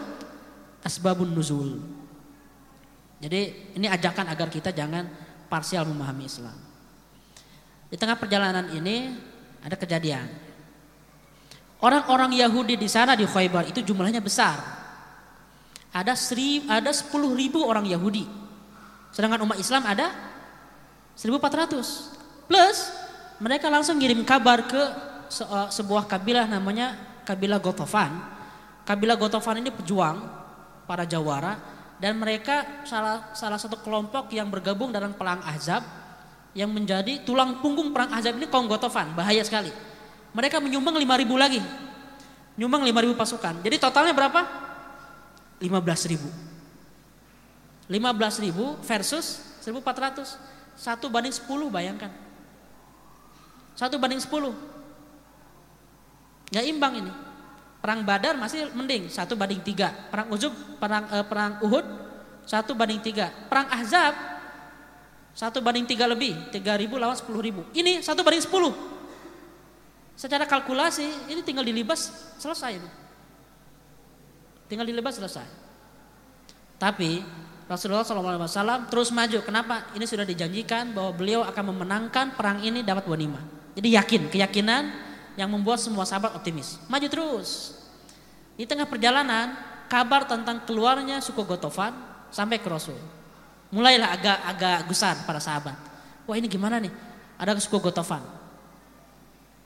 [0.83, 1.79] asbabun nuzul.
[3.17, 5.09] Jadi ini ajakan agar kita jangan
[5.49, 6.53] parsial memahami Islam.
[7.87, 9.15] Di tengah perjalanan ini
[9.63, 10.27] ada kejadian.
[11.81, 14.76] Orang-orang Yahudi di sana di Khaybar itu jumlahnya besar.
[15.97, 18.45] Ada seri, ada 10 ribu orang Yahudi
[19.17, 20.13] Sedangkan umat Islam ada
[21.17, 22.45] 1400.
[22.45, 22.77] Plus
[23.41, 24.81] mereka langsung ngirim kabar ke
[25.25, 26.93] se uh, sebuah kabilah namanya
[27.25, 28.13] kabilah Gotofan.
[28.85, 30.21] Kabilah Gotofan ini pejuang
[30.85, 31.57] para jawara
[31.97, 35.81] dan mereka salah salah satu kelompok yang bergabung dalam perang Ahzab
[36.53, 39.73] yang menjadi tulang punggung perang Ahzab ini kaum Gotofan, bahaya sekali.
[40.37, 41.61] Mereka menyumbang 5000 lagi.
[42.53, 43.53] Nyumbang 5000 pasukan.
[43.65, 44.66] Jadi totalnya berapa?
[45.61, 46.47] 15000.
[47.87, 48.75] 15 ribu.
[48.83, 50.37] versus 1400
[50.77, 52.11] satu banding 10 bayangkan.
[53.73, 54.53] Satu banding 10
[56.47, 57.11] nggak imbang ini.
[57.77, 59.07] Perang Badar masih mending.
[59.11, 59.93] Satu banding tiga.
[60.11, 61.85] Perang Uzub perang eh, perang Uhud
[62.47, 63.29] satu banding tiga.
[63.51, 64.15] Perang Ahzab
[65.37, 66.49] satu banding tiga lebih.
[66.49, 67.61] tiga ribu lawan sepuluh ribu.
[67.75, 68.73] Ini satu banding sepuluh.
[70.17, 72.81] Secara kalkulasi ini tinggal dilibas selesai
[74.67, 75.67] tinggal dilibas selesai
[76.77, 77.25] tapi
[77.67, 79.43] Rasulullah SAW terus maju.
[79.43, 79.91] Kenapa?
[79.91, 83.43] Ini sudah dijanjikan bahwa beliau akan memenangkan perang ini dapat wanima.
[83.75, 84.83] Jadi yakin, keyakinan
[85.35, 86.79] yang membuat semua sahabat optimis.
[86.87, 87.75] Maju terus.
[88.55, 89.53] Di tengah perjalanan,
[89.91, 91.93] kabar tentang keluarnya suku Gotofan
[92.31, 92.97] sampai ke Rasul.
[93.69, 95.75] Mulailah agak agak gusar para sahabat.
[96.23, 96.89] Wah ini gimana nih?
[97.35, 98.23] Ada suku Gotofan.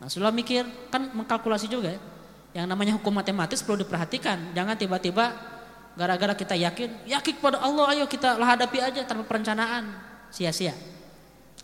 [0.01, 2.01] Rasulullah mikir, kan mengkalkulasi juga ya.
[2.51, 4.51] Yang namanya hukum matematis perlu diperhatikan.
[4.51, 5.51] Jangan tiba-tiba
[5.91, 9.91] Gara-gara kita yakin, yakin pada Allah, ayo kita hadapi aja tanpa perencanaan.
[10.31, 10.71] Sia-sia.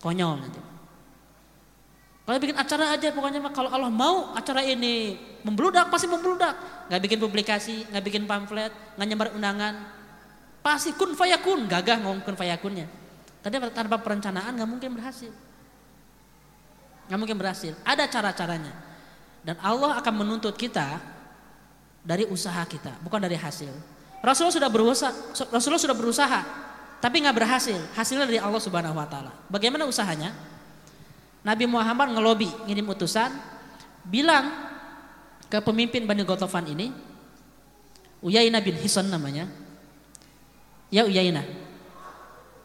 [0.03, 0.59] Konyol nanti.
[2.27, 5.15] Kalau bikin acara aja pokoknya kalau Allah mau acara ini
[5.47, 6.59] membludak pasti membludak.
[6.91, 9.95] Nggak bikin publikasi, nggak bikin pamflet, nggak nyebar undangan.
[10.59, 12.83] Pasti kun fayakun, gagah ngomong kun fayakunnya.
[13.39, 15.31] Tadi tanpa perencanaan nggak mungkin berhasil.
[17.07, 17.73] Nggak mungkin berhasil.
[17.87, 18.75] Ada cara-caranya.
[19.47, 20.99] Dan Allah akan menuntut kita
[22.03, 23.71] dari usaha kita, bukan dari hasil.
[24.19, 25.11] Rasulullah sudah berusaha,
[25.47, 26.39] Rasulullah sudah berusaha,
[26.99, 27.79] tapi nggak berhasil.
[27.95, 29.31] Hasilnya dari Allah Subhanahu Wa Taala.
[29.47, 30.35] Bagaimana usahanya?
[31.47, 33.31] Nabi Muhammad ngelobi ngirim utusan
[34.03, 34.51] bilang
[35.47, 36.91] ke pemimpin Bani Gotofan ini
[38.19, 39.47] Uyainah bin Hisan namanya
[40.91, 41.47] ya Uyainah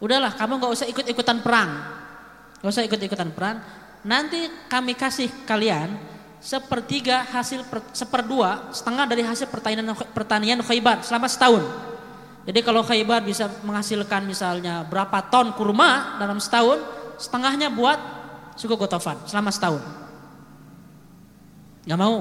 [0.02, 1.70] udahlah kamu nggak usah ikut-ikutan perang
[2.58, 3.62] nggak usah ikut-ikutan perang
[4.02, 5.94] nanti kami kasih kalian
[6.42, 11.62] sepertiga hasil per, seperdua setengah dari hasil pertanian pertanian Khaybar selama setahun
[12.42, 16.82] jadi kalau Khaybar bisa menghasilkan misalnya berapa ton kurma dalam setahun
[17.14, 17.98] setengahnya buat
[18.58, 19.82] suku Gotofan selama setahun.
[21.86, 22.16] Nggak mau.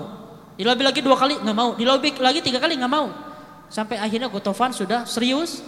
[0.57, 1.73] Dilobi lagi dua kali nggak mau.
[1.73, 3.09] Dilobi lagi tiga kali nggak mau.
[3.73, 5.65] Sampai akhirnya Gotofan sudah serius.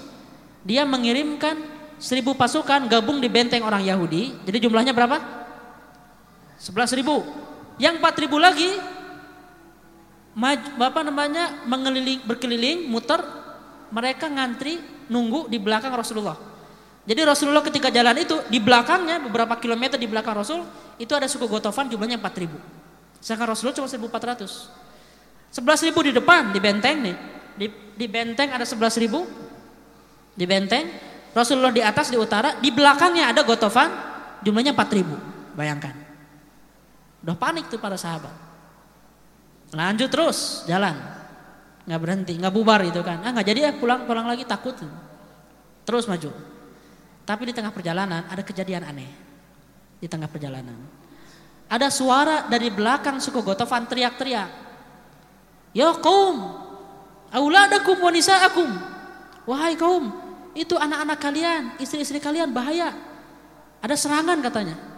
[0.62, 1.58] Dia mengirimkan
[1.98, 4.46] seribu pasukan gabung di benteng orang Yahudi.
[4.46, 5.18] Jadi jumlahnya berapa?
[6.62, 7.26] Sebelas ribu.
[7.82, 8.70] Yang empat ribu lagi
[10.82, 13.22] Bapak namanya mengeliling berkeliling muter
[13.94, 16.54] mereka ngantri nunggu di belakang Rasulullah
[17.04, 20.64] jadi Rasulullah ketika jalan itu di belakangnya beberapa kilometer di belakang Rasul
[20.96, 22.56] itu ada suku Gotofan jumlahnya 4000.
[23.20, 24.72] Sedangkan Rasulullah cuma 1400.
[25.52, 27.16] 11.000 di depan di benteng nih.
[27.60, 27.68] Di,
[28.00, 30.86] di benteng ada 11.000 di benteng.
[31.36, 33.92] Rasulullah di atas di utara, di belakangnya ada Gotofan
[34.48, 35.60] jumlahnya 4000.
[35.60, 36.03] Bayangkan.
[37.24, 38.36] Udah panik tuh para sahabat.
[39.74, 40.94] Lanjut terus jalan.
[41.84, 43.20] nggak berhenti, nggak bubar itu kan.
[43.28, 44.76] Ah nggak jadi ya pulang pulang lagi takut.
[45.84, 46.32] Terus maju.
[47.24, 49.12] Tapi di tengah perjalanan ada kejadian aneh.
[50.00, 50.80] Di tengah perjalanan.
[51.68, 54.52] Ada suara dari belakang suku Gotofan teriak-teriak.
[55.74, 56.54] Ya kaum,
[57.34, 58.70] auladakum wa nisaakum.
[59.44, 60.14] Wahai kaum,
[60.54, 62.94] itu anak-anak kalian, istri-istri kalian bahaya.
[63.82, 64.93] Ada serangan katanya.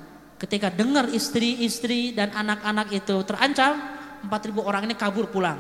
[0.46, 3.82] Ketika dengar istri-istri dan anak-anak itu terancam,
[4.30, 5.58] 4000 orang ini kabur pulang.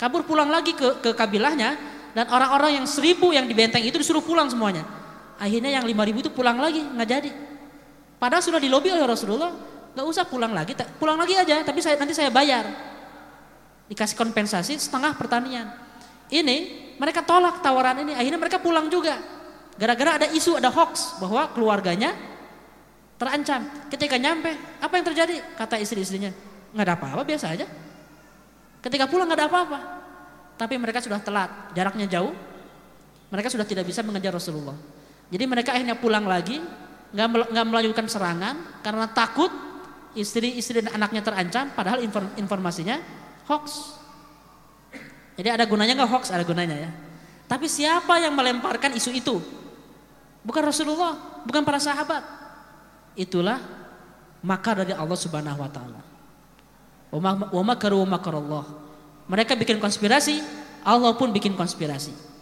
[0.00, 1.76] Kabur pulang lagi ke, ke kabilahnya
[2.16, 4.88] dan orang-orang yang seribu yang di benteng itu disuruh pulang semuanya.
[5.36, 7.30] Akhirnya yang 5000 itu pulang lagi, nggak jadi.
[8.16, 9.52] Padahal sudah dilobi oleh Rasulullah,
[9.92, 12.64] nggak usah pulang lagi, pulang lagi aja, tapi saya nanti saya bayar.
[13.92, 15.76] Dikasih kompensasi setengah pertanian.
[16.32, 16.56] Ini
[16.96, 19.20] mereka tolak tawaran ini, akhirnya mereka pulang juga.
[19.76, 22.16] Gara-gara ada isu, ada hoax bahwa keluarganya
[23.16, 23.88] terancam.
[23.92, 25.40] Ketika nyampe, apa yang terjadi?
[25.56, 26.30] Kata istri-istrinya,
[26.72, 27.66] nggak ada apa-apa, biasa aja.
[28.84, 29.78] Ketika pulang nggak ada apa-apa.
[30.56, 32.32] Tapi mereka sudah telat, jaraknya jauh.
[33.28, 34.78] Mereka sudah tidak bisa mengejar Rasulullah.
[35.28, 36.62] Jadi mereka akhirnya pulang lagi,
[37.12, 39.50] nggak melanjutkan serangan karena takut
[40.14, 42.00] istri-istri dan anaknya terancam, padahal
[42.38, 43.02] informasinya
[43.50, 43.98] hoax.
[45.36, 46.30] Jadi ada gunanya nggak hoax?
[46.32, 46.90] Ada gunanya ya.
[47.50, 49.42] Tapi siapa yang melemparkan isu itu?
[50.46, 52.22] Bukan Rasulullah, bukan para sahabat.
[53.16, 53.58] Itulah
[54.44, 56.00] maka dari Allah Subhanahu wa taala.
[57.50, 58.64] Wa makaru makarallah.
[59.26, 60.38] Mereka bikin konspirasi,
[60.86, 62.36] Allah pun bikin konspirasi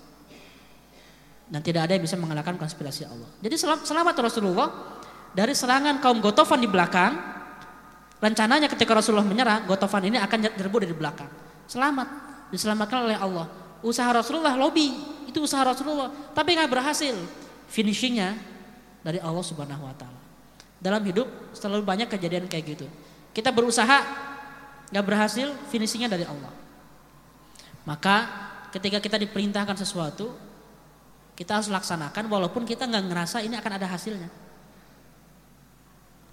[1.49, 3.29] dan tidak ada yang bisa mengalahkan konspirasi Allah.
[3.45, 4.69] Jadi selamat Rasulullah
[5.37, 7.15] dari serangan kaum Gotofan di belakang.
[8.19, 11.29] Rencananya ketika Rasulullah menyerang, Gotofan ini akan direbut dari belakang.
[11.69, 12.09] Selamat,
[12.49, 13.47] diselamatkan oleh Allah.
[13.85, 14.97] Usaha Rasulullah lobby,
[15.29, 17.13] itu usaha Rasulullah, tapi nggak berhasil.
[17.69, 18.33] Finishingnya
[19.05, 20.24] dari Allah Subhanahu Wa Taala.
[20.85, 21.25] Dalam hidup
[21.57, 22.87] selalu banyak kejadian kayak gitu.
[23.33, 24.05] Kita berusaha
[24.93, 26.53] nggak berhasil, finishingnya dari Allah.
[27.89, 28.17] Maka
[28.69, 30.37] ketika kita diperintahkan sesuatu,
[31.33, 34.29] kita harus laksanakan walaupun kita nggak ngerasa ini akan ada hasilnya.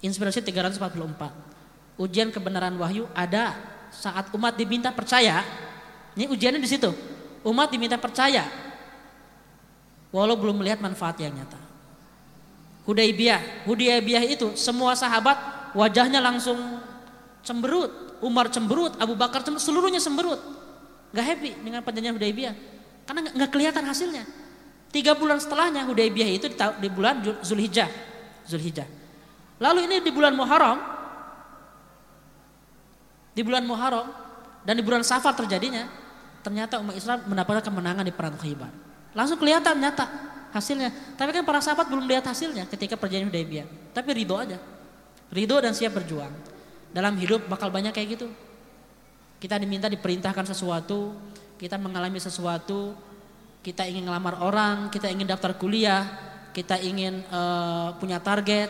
[0.04, 1.96] Inspirasi 344.
[1.96, 3.56] Ujian kebenaran wahyu ada
[3.96, 5.48] saat umat diminta percaya.
[6.20, 6.92] Ini ujiannya di situ.
[7.48, 8.46] Umat diminta percaya
[10.12, 11.61] walau belum melihat manfaat yang nyata.
[12.92, 15.40] Hudaybiyah, Hudaybiyah itu semua sahabat
[15.72, 16.60] wajahnya langsung
[17.40, 20.38] cemberut, Umar cemberut, Abu Bakar cemberut, seluruhnya cemberut.
[21.16, 22.56] Gak happy dengan perjanjian Hudaybiyah
[23.08, 24.28] karena nggak kelihatan hasilnya.
[24.92, 27.88] Tiga bulan setelahnya Hudaybiyah itu di, di bulan Zulhijjah.
[28.44, 28.88] Zulhijjah.
[29.64, 30.80] Lalu ini di bulan Muharram.
[33.32, 34.12] Di bulan Muharram
[34.68, 35.88] dan di bulan Safar terjadinya.
[36.44, 38.72] Ternyata umat Islam mendapatkan kemenangan di perang Khaybar.
[39.16, 40.08] Langsung kelihatan nyata
[40.52, 40.92] hasilnya.
[41.16, 43.68] Tapi kan para sahabat belum lihat hasilnya ketika perjanjian Hudaybiyah.
[43.96, 44.60] Tapi ridho aja.
[45.32, 46.32] Ridho dan siap berjuang.
[46.92, 48.28] Dalam hidup bakal banyak kayak gitu.
[49.42, 51.18] Kita diminta diperintahkan sesuatu,
[51.58, 52.94] kita mengalami sesuatu,
[53.66, 56.06] kita ingin ngelamar orang, kita ingin daftar kuliah,
[56.54, 58.70] kita ingin uh, punya target.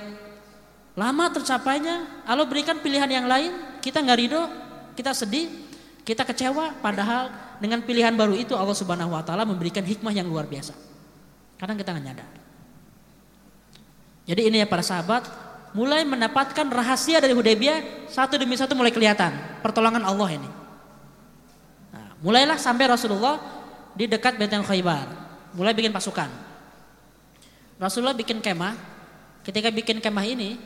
[0.96, 3.52] Lama tercapainya, Allah berikan pilihan yang lain,
[3.84, 4.44] kita nggak ridho,
[4.96, 5.50] kita sedih,
[6.04, 6.78] kita kecewa.
[6.80, 7.32] Padahal
[7.64, 10.91] dengan pilihan baru itu Allah Subhanahu Wa Taala memberikan hikmah yang luar biasa.
[11.62, 12.30] Kadang kita nggak nyadar.
[14.26, 15.30] Jadi ini ya para sahabat,
[15.78, 19.30] mulai mendapatkan rahasia dari Hudaybiyah satu demi satu mulai kelihatan
[19.62, 20.50] pertolongan Allah ini.
[21.94, 23.38] Nah, mulailah sampai Rasulullah
[23.94, 25.06] di dekat benteng Khaybar.
[25.54, 26.34] Mulai bikin pasukan.
[27.78, 28.74] Rasulullah bikin kemah.
[29.46, 30.58] Ketika bikin kemah ini,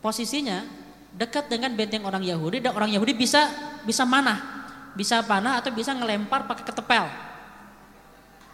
[0.00, 0.64] posisinya
[1.12, 3.48] dekat dengan benteng orang Yahudi dan orang Yahudi bisa
[3.84, 4.40] bisa manah,
[4.96, 7.25] bisa panah atau bisa ngelempar pakai ketepel.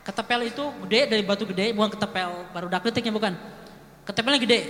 [0.03, 3.38] Ketepel itu gede dari batu gede, bukan ketepel baru daklitiknya bukan.
[4.03, 4.61] Ketepelnya gede.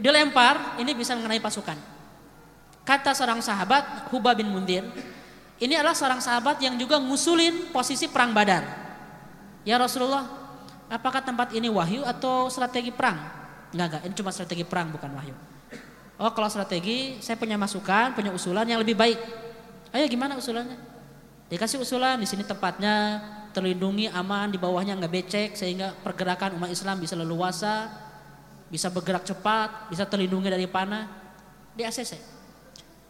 [0.00, 1.76] Dia lempar, ini bisa mengenai pasukan.
[2.88, 4.80] Kata seorang sahabat Hubab bin Mundir,
[5.60, 8.64] ini adalah seorang sahabat yang juga ngusulin posisi perang Badar.
[9.66, 10.24] Ya Rasulullah,
[10.88, 13.20] apakah tempat ini wahyu atau strategi perang?
[13.76, 15.36] Enggak, enggak, ini cuma strategi perang bukan wahyu.
[16.16, 19.20] Oh kalau strategi saya punya masukan, punya usulan yang lebih baik.
[19.92, 20.80] Ayo gimana usulannya?
[21.52, 23.20] Dikasih usulan di sini tempatnya
[23.52, 27.90] terlindungi, aman, di bawahnya nggak becek sehingga pergerakan umat Islam bisa leluasa,
[28.68, 31.08] bisa bergerak cepat, bisa terlindungi dari panah.
[31.78, 32.18] Di ACC.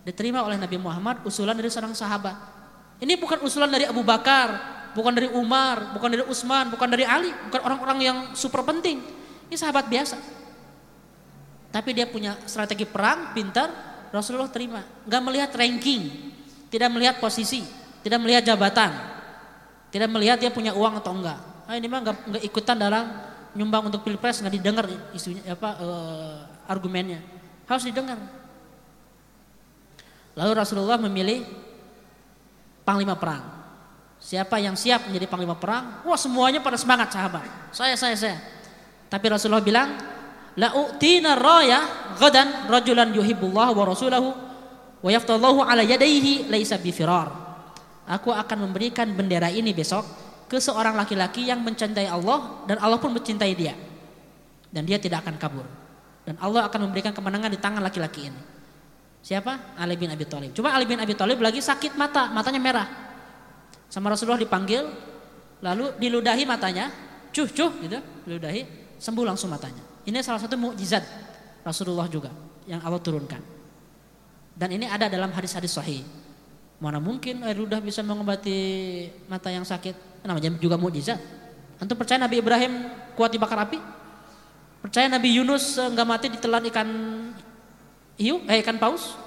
[0.05, 2.37] Diterima oleh Nabi Muhammad usulan dari seorang sahabat.
[3.01, 4.49] Ini bukan usulan dari Abu Bakar,
[4.93, 9.01] bukan dari Umar, bukan dari Utsman, bukan dari Ali, bukan orang-orang yang super penting.
[9.49, 10.17] Ini sahabat biasa.
[11.69, 13.69] Tapi dia punya strategi perang, pintar,
[14.13, 14.81] Rasulullah terima.
[15.05, 16.33] Gak melihat ranking,
[16.69, 17.65] tidak melihat posisi,
[18.01, 19.18] tidak melihat jabatan,
[19.89, 21.41] tidak melihat dia punya uang atau enggak.
[21.69, 23.09] Nah, ini mah nggak ikutan dalam
[23.57, 27.21] nyumbang untuk pilpres nggak didengar isunya apa uh, argumennya
[27.69, 28.17] harus didengar.
[30.37, 31.43] Lalu Rasulullah memilih
[32.87, 33.59] panglima perang.
[34.19, 36.03] Siapa yang siap menjadi panglima perang?
[36.07, 37.45] Wah semuanya pada semangat sahabat.
[37.71, 38.39] Saya, saya, saya.
[39.09, 39.89] Tapi Rasulullah bilang,
[40.59, 44.29] la u'tina raya gadan rajulan yuhibbullah wa rasulahu
[44.99, 47.48] wa yaftallahu ala yadayhi laisa bifirar.
[48.09, 50.05] Aku akan memberikan bendera ini besok
[50.49, 53.77] ke seorang laki-laki yang mencintai Allah dan Allah pun mencintai dia.
[54.73, 55.67] Dan dia tidak akan kabur.
[56.25, 58.41] Dan Allah akan memberikan kemenangan di tangan laki-laki ini.
[59.21, 59.77] Siapa?
[59.77, 60.57] Ali bin Abi Thalib.
[60.57, 62.89] Cuma Ali bin Abi Thalib lagi sakit mata, matanya merah.
[63.93, 64.89] Sama Rasulullah dipanggil,
[65.61, 66.93] lalu diludahi matanya,
[67.33, 68.65] cuh cuh gitu, diludahi,
[69.01, 69.81] sembuh langsung matanya.
[70.09, 71.05] Ini salah satu mukjizat
[71.65, 72.33] Rasulullah juga
[72.65, 73.41] yang Allah turunkan.
[74.57, 76.05] Dan ini ada dalam hadis-hadis sahih.
[76.79, 78.57] Mana mungkin air ludah bisa mengobati
[79.27, 80.23] mata yang sakit?
[80.23, 81.19] Namanya juga mukjizat.
[81.79, 82.87] Antum percaya Nabi Ibrahim
[83.19, 83.79] kuat dibakar api?
[84.79, 86.89] Percaya Nabi Yunus enggak mati ditelan ikan
[88.15, 89.19] hiu, eh ikan paus?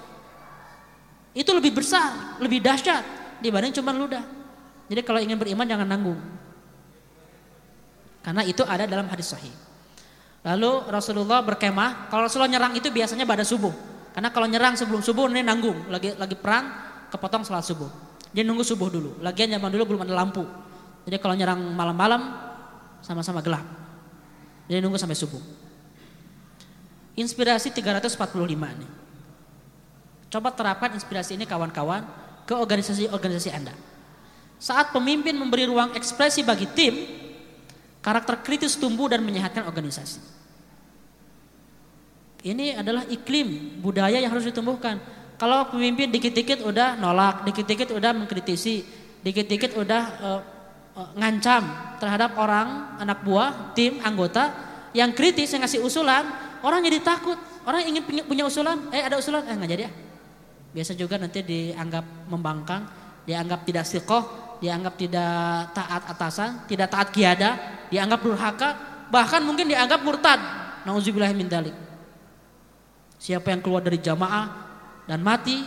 [1.36, 3.04] Itu lebih besar, lebih dahsyat
[3.44, 4.24] dibanding cuma ludah.
[4.88, 6.20] Jadi kalau ingin beriman jangan nanggung.
[8.22, 9.52] Karena itu ada dalam hadis sahih.
[10.44, 12.08] Lalu Rasulullah berkemah.
[12.08, 13.72] Kalau Rasulullah nyerang itu biasanya pada subuh.
[14.12, 15.88] Karena kalau nyerang sebelum subuh ini nanggung.
[15.88, 17.92] Lagi lagi perang, kepotong salat subuh.
[18.32, 19.20] Dia nunggu subuh dulu.
[19.20, 20.42] Lagian zaman dulu belum ada lampu.
[21.04, 22.32] Jadi kalau nyerang malam-malam
[23.04, 23.64] sama-sama gelap.
[24.72, 25.42] Jadi nunggu sampai subuh.
[27.12, 28.16] Inspirasi 345
[28.56, 28.90] nih.
[30.32, 32.08] Coba terapkan inspirasi ini kawan-kawan
[32.48, 33.76] ke organisasi-organisasi Anda.
[34.56, 36.94] Saat pemimpin memberi ruang ekspresi bagi tim,
[38.02, 40.18] Karakter kritis tumbuh dan menyehatkan organisasi.
[42.42, 44.98] Ini adalah iklim budaya yang harus ditumbuhkan.
[45.42, 48.86] Kalau pemimpin dikit-dikit udah nolak, dikit-dikit udah mengkritisi,
[49.26, 50.40] dikit-dikit udah uh,
[50.94, 51.66] uh, ngancam
[51.98, 54.54] terhadap orang, anak buah, tim, anggota
[54.94, 56.30] yang kritis yang ngasih usulan,
[56.62, 57.34] orang jadi takut.
[57.66, 59.92] Orang ingin punya usulan, eh ada usulan, eh nggak jadi ya.
[60.78, 62.82] Biasa juga nanti dianggap membangkang,
[63.26, 64.22] dianggap tidak sikoh,
[64.62, 67.50] dianggap tidak taat atasan, tidak taat kiada,
[67.90, 68.68] dianggap durhaka,
[69.10, 70.38] bahkan mungkin dianggap murtad.
[70.86, 71.74] Nauzubillah min dalik.
[73.18, 74.61] Siapa yang keluar dari jamaah
[75.06, 75.62] dan mati,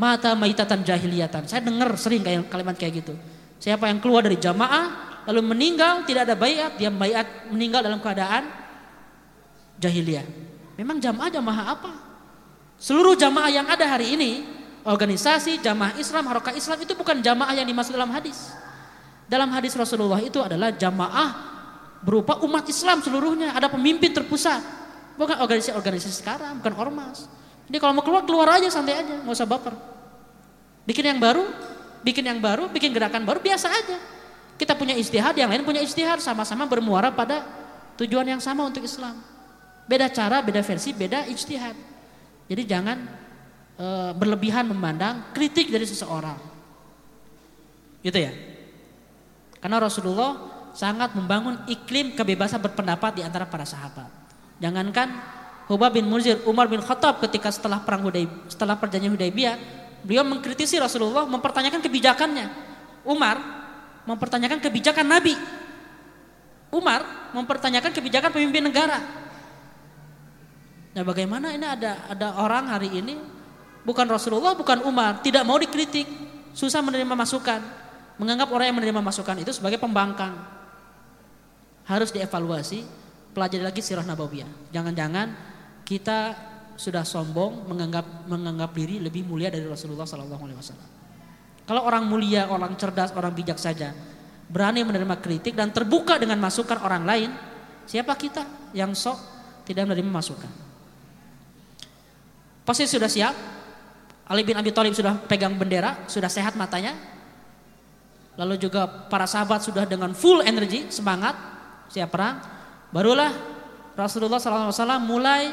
[0.00, 1.44] mata maitatan jahiliyatan.
[1.44, 3.14] Saya dengar sering kayak kalimat kayak gitu.
[3.60, 8.48] Siapa yang keluar dari jamaah lalu meninggal tidak ada bayat, dia bayat meninggal dalam keadaan
[9.76, 10.24] jahiliyah.
[10.80, 11.92] Memang jamaah jamaah apa?
[12.80, 14.30] Seluruh jamaah yang ada hari ini
[14.88, 18.48] organisasi jamaah Islam, harokat Islam itu bukan jamaah yang dimaksud dalam hadis.
[19.28, 21.30] Dalam hadis Rasulullah itu adalah jamaah
[22.00, 23.52] berupa umat Islam seluruhnya.
[23.52, 24.80] Ada pemimpin terpusat.
[25.20, 27.28] Bukan organisasi-organisasi sekarang, bukan ormas.
[27.70, 29.70] Jadi kalau mau keluar, keluar aja santai aja, nggak usah baper.
[30.82, 31.46] Bikin yang baru,
[32.02, 33.94] bikin yang baru, bikin gerakan baru, biasa aja.
[34.58, 37.46] Kita punya istihad, yang lain punya istihad, sama-sama bermuara pada
[37.94, 39.22] tujuan yang sama untuk Islam.
[39.86, 41.78] Beda cara, beda versi, beda ijtihad.
[42.50, 43.06] Jadi jangan
[43.78, 43.86] e,
[44.18, 46.42] berlebihan memandang kritik dari seseorang.
[48.02, 48.34] Gitu ya.
[49.62, 50.30] Karena Rasulullah
[50.74, 54.10] sangat membangun iklim kebebasan berpendapat di antara para sahabat.
[54.58, 55.38] Jangankan
[55.70, 59.54] Hubab bin Munzir, Umar bin Khattab ketika setelah perang Hudaybiyah, setelah perjanjian Hudaybiyah,
[60.02, 62.46] beliau mengkritisi Rasulullah, mempertanyakan kebijakannya.
[63.06, 63.38] Umar
[64.02, 65.38] mempertanyakan kebijakan Nabi.
[66.74, 68.98] Umar mempertanyakan kebijakan pemimpin negara.
[70.90, 73.14] Nah, bagaimana ini ada ada orang hari ini
[73.86, 76.06] bukan Rasulullah, bukan Umar, tidak mau dikritik,
[76.50, 77.62] susah menerima masukan,
[78.18, 80.34] menganggap orang yang menerima masukan itu sebagai pembangkang.
[81.86, 82.82] Harus dievaluasi,
[83.30, 84.74] pelajari lagi sirah nabawiyah.
[84.74, 85.59] Jangan-jangan
[85.90, 86.38] kita
[86.78, 90.88] sudah sombong menganggap menganggap diri lebih mulia dari Rasulullah Sallallahu Alaihi Wasallam.
[91.66, 93.90] Kalau orang mulia, orang cerdas, orang bijak saja
[94.50, 97.30] berani menerima kritik dan terbuka dengan masukan orang lain,
[97.90, 99.18] siapa kita yang sok
[99.66, 100.50] tidak menerima masukan?
[102.62, 103.34] Pasti sudah siap.
[104.30, 106.94] Ali bin Abi Thalib sudah pegang bendera, sudah sehat matanya.
[108.38, 111.34] Lalu juga para sahabat sudah dengan full energi, semangat,
[111.90, 112.38] siap perang.
[112.94, 113.34] Barulah
[113.98, 115.50] Rasulullah SAW mulai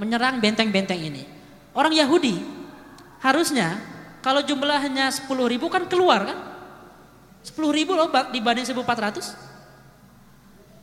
[0.00, 1.28] menyerang benteng-benteng ini.
[1.76, 2.40] Orang Yahudi
[3.20, 3.76] harusnya
[4.24, 6.38] kalau jumlahnya 10 ribu kan keluar kan?
[7.44, 9.36] 10 ribu loh dibanding 1400.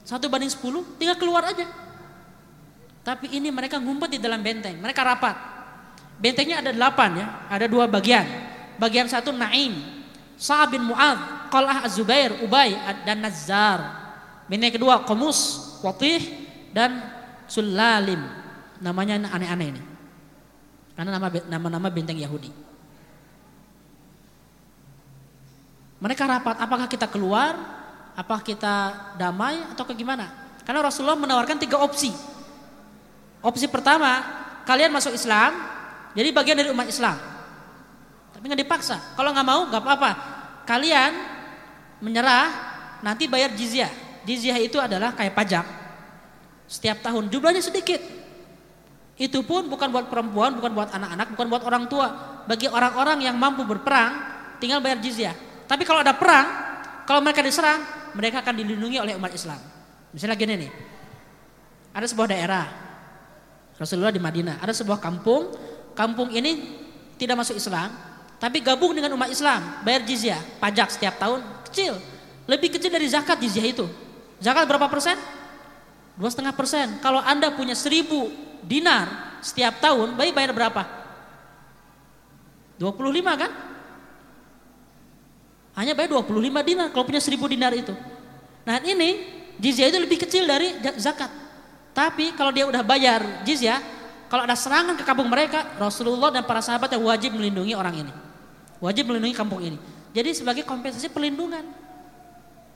[0.05, 1.65] Satu banding 10 tinggal keluar aja.
[3.01, 4.77] Tapi ini mereka ngumpet di dalam benteng.
[4.77, 5.57] Mereka rapat.
[6.17, 8.25] Bentengnya ada delapan ya, ada dua bagian.
[8.81, 9.73] Bagian satu Naim,
[10.37, 12.73] Sa'ab bin Mu'ad, Qal'ah Az-Zubair, Ubay
[13.05, 14.05] dan Nazar.
[14.49, 16.21] Benteng kedua Qamus, Watih
[16.73, 17.05] dan
[17.45, 18.21] Sulalim.
[18.81, 19.83] Namanya aneh-aneh ini.
[20.97, 22.49] Karena nama nama-nama benteng Yahudi.
[25.97, 27.57] Mereka rapat, apakah kita keluar,
[28.13, 28.73] apakah kita
[29.17, 30.29] damai atau ke gimana?
[30.61, 32.13] Karena Rasulullah menawarkan tiga opsi.
[33.41, 34.21] Opsi pertama,
[34.65, 35.57] kalian masuk Islam,
[36.17, 37.17] jadi bagian dari umat Islam.
[38.33, 38.97] Tapi nggak dipaksa.
[39.13, 40.11] Kalau nggak mau nggak apa-apa.
[40.65, 41.13] Kalian
[42.01, 42.49] menyerah
[43.01, 43.89] nanti bayar jizyah.
[44.25, 45.65] Jizyah itu adalah kayak pajak.
[46.65, 48.16] Setiap tahun jumlahnya sedikit.
[49.17, 52.07] Itu pun bukan buat perempuan, bukan buat anak-anak, bukan buat orang tua.
[52.45, 54.13] Bagi orang-orang yang mampu berperang,
[54.61, 55.33] tinggal bayar jizyah.
[55.65, 56.45] Tapi kalau ada perang,
[57.09, 57.81] kalau mereka diserang,
[58.13, 59.57] mereka akan dilindungi oleh umat Islam.
[60.13, 60.71] Misalnya gini nih.
[61.97, 62.65] Ada sebuah daerah.
[63.77, 65.53] Rasulullah di Madinah, ada sebuah kampung
[65.97, 66.77] kampung ini
[67.17, 67.89] tidak masuk Islam,
[68.37, 71.97] tapi gabung dengan umat Islam, bayar jizyah, pajak setiap tahun kecil,
[72.45, 73.89] lebih kecil dari zakat jizyah itu.
[74.37, 75.17] Zakat berapa persen?
[76.13, 77.01] Dua setengah persen.
[77.01, 78.29] Kalau anda punya seribu
[78.65, 80.83] dinar setiap tahun, baik bayar berapa?
[82.77, 83.51] 25 kan?
[85.77, 87.93] Hanya bayar 25 dinar kalau punya seribu dinar itu.
[88.65, 89.23] Nah ini
[89.61, 91.29] jizyah itu lebih kecil dari zakat.
[91.93, 93.81] Tapi kalau dia udah bayar jizyah,
[94.29, 98.13] kalau ada serangan ke kampung mereka, Rasulullah dan para sahabat yang wajib melindungi orang ini.
[98.77, 99.77] Wajib melindungi kampung ini.
[100.13, 101.65] Jadi sebagai kompensasi pelindungan.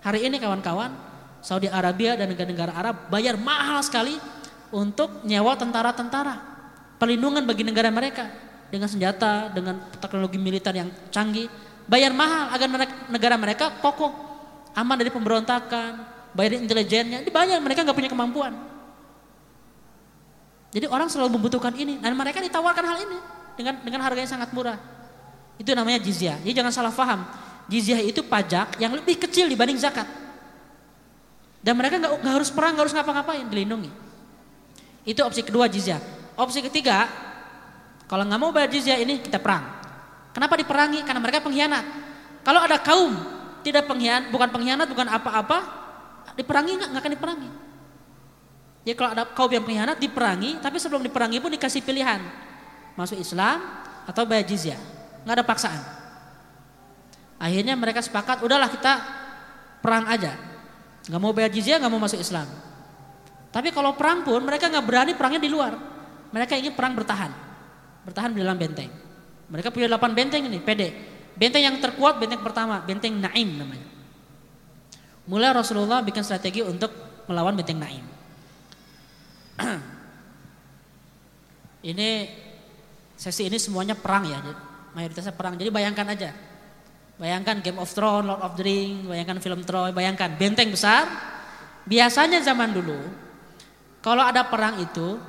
[0.02, 0.94] Hari ini kawan-kawan,
[1.42, 4.18] Saudi Arabia dan negara-negara Arab bayar mahal sekali
[4.72, 6.40] untuk nyewa tentara-tentara.
[6.98, 8.32] Pelindungan bagi negara mereka
[8.72, 11.52] dengan senjata, dengan teknologi militer yang canggih.
[11.86, 12.68] Bayar mahal agar
[13.12, 14.16] negara mereka kokoh,
[14.72, 15.92] aman dari pemberontakan,
[16.32, 17.22] bayar intelijennya.
[17.28, 18.54] Dibayar mereka nggak punya kemampuan.
[20.72, 23.20] Jadi orang selalu membutuhkan ini dan mereka ditawarkan hal ini
[23.60, 24.80] dengan dengan harga yang sangat murah.
[25.60, 26.40] Itu namanya jizyah.
[26.40, 27.28] Jadi jangan salah paham.
[27.68, 30.08] Jizyah itu pajak yang lebih kecil dibanding zakat.
[31.62, 33.92] Dan mereka nggak harus perang, nggak harus ngapa-ngapain, dilindungi.
[35.02, 36.00] Itu opsi kedua jizyah.
[36.38, 37.10] Opsi ketiga,
[38.06, 39.64] kalau nggak mau bayar jizyah ini kita perang.
[40.32, 41.04] Kenapa diperangi?
[41.04, 41.86] Karena mereka pengkhianat.
[42.42, 43.14] Kalau ada kaum
[43.62, 45.58] tidak pengkhianat, bukan pengkhianat, bukan apa-apa,
[46.38, 46.90] diperangi nggak?
[46.92, 47.50] Nggak akan diperangi.
[48.82, 52.22] Jadi kalau ada kaum yang pengkhianat diperangi, tapi sebelum diperangi pun dikasih pilihan.
[52.98, 53.62] Masuk Islam
[54.10, 54.80] atau bayar jizyah.
[55.22, 55.82] Nggak ada paksaan.
[57.42, 59.02] Akhirnya mereka sepakat, udahlah kita
[59.82, 60.38] perang aja.
[61.10, 62.46] Nggak mau bayar jizyah, nggak mau masuk Islam.
[63.52, 65.76] Tapi kalau perang pun mereka nggak berani perangnya di luar.
[66.32, 67.32] Mereka ingin perang bertahan.
[68.08, 68.88] Bertahan di dalam benteng.
[69.52, 70.96] Mereka punya 8 benteng ini, pede.
[71.36, 73.88] Benteng yang terkuat benteng pertama, benteng Naim namanya.
[75.28, 76.92] Mulai Rasulullah bikin strategi untuk
[77.28, 78.06] melawan benteng Naim.
[81.92, 82.10] ini
[83.20, 84.40] sesi ini semuanya perang ya,
[84.96, 85.60] mayoritasnya perang.
[85.60, 86.32] Jadi bayangkan aja,
[87.20, 91.06] bayangkan Game of Thrones, Lord of the Ring, bayangkan film Troy, bayangkan benteng besar.
[91.86, 92.98] Biasanya zaman dulu,
[94.02, 95.22] kalau ada perang itu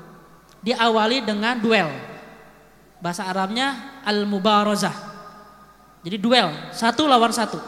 [0.65, 1.93] diawali dengan duel.
[3.03, 4.95] Bahasa Arabnya al-mubarazah.
[6.03, 7.61] Jadi duel, satu lawan satu.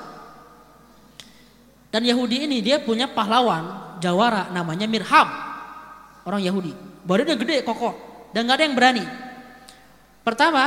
[1.92, 5.28] Dan Yahudi ini dia punya pahlawan jawara namanya Mirhab
[6.26, 6.74] orang Yahudi.
[7.04, 7.94] Badannya gede, kokoh,
[8.34, 9.04] dan nggak ada yang berani.
[10.24, 10.64] Pertama,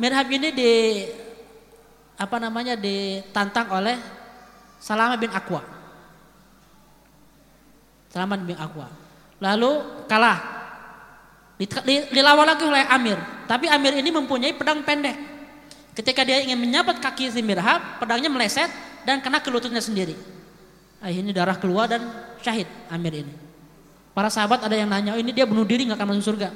[0.00, 0.72] Mirhab ini di
[2.16, 3.96] apa namanya ditantang oleh
[4.80, 5.60] Salama bin Akwa.
[8.08, 9.05] Salama bin Akwa.
[9.46, 9.72] Lalu
[10.10, 10.38] kalah.
[12.10, 13.16] Dilawan lagi oleh Amir.
[13.46, 15.14] Tapi Amir ini mempunyai pedang pendek.
[15.96, 18.68] Ketika dia ingin menyapat kaki si Mirhab, pedangnya meleset
[19.06, 20.12] dan kena ke lututnya sendiri.
[21.00, 22.04] Akhirnya darah keluar dan
[22.42, 23.32] syahid Amir ini.
[24.12, 26.48] Para sahabat ada yang nanya, oh, ini dia bunuh diri nggak akan masuk surga.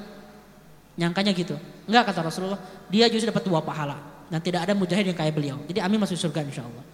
[1.01, 1.57] Nyangkanya gitu.
[1.89, 2.61] Enggak kata Rasulullah,
[2.93, 3.97] dia justru dapat dua pahala.
[4.29, 5.57] Dan tidak ada mujahid yang kayak beliau.
[5.65, 6.85] Jadi Amin masuk surga insya Allah.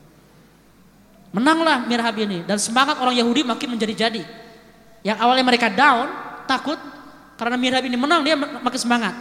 [1.35, 2.47] Menanglah Mirhab ini.
[2.47, 4.46] Dan semangat orang Yahudi makin menjadi-jadi.
[5.07, 6.11] Yang awalnya mereka down,
[6.51, 6.75] takut.
[7.39, 9.15] Karena Mirhab ini menang, dia makin semangat.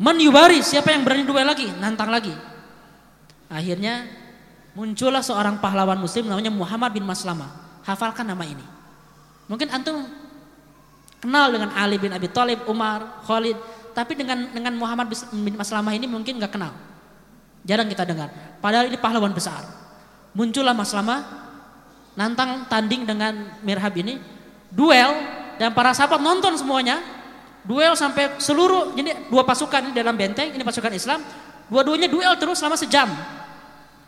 [0.00, 2.32] Man yubari, siapa yang berani duel lagi, nantang lagi.
[3.46, 4.08] Akhirnya
[4.74, 7.46] muncullah seorang pahlawan muslim namanya Muhammad bin Maslama.
[7.86, 8.64] Hafalkan nama ini.
[9.46, 10.08] Mungkin antum
[11.20, 13.60] kenal dengan Ali bin Abi Thalib, Umar, Khalid,
[13.92, 16.72] tapi dengan dengan Muhammad bin Maslamah ini mungkin nggak kenal.
[17.68, 18.32] Jarang kita dengar.
[18.64, 19.60] Padahal ini pahlawan besar.
[20.32, 21.49] Muncullah Maslamah
[22.20, 23.32] nantang tanding dengan
[23.64, 24.20] Mirhab ini,
[24.68, 25.16] duel
[25.56, 27.00] dan para sahabat nonton semuanya.
[27.64, 31.24] Duel sampai seluruh jadi dua pasukan dalam benteng, ini pasukan Islam,
[31.68, 33.08] dua-duanya duel terus selama sejam.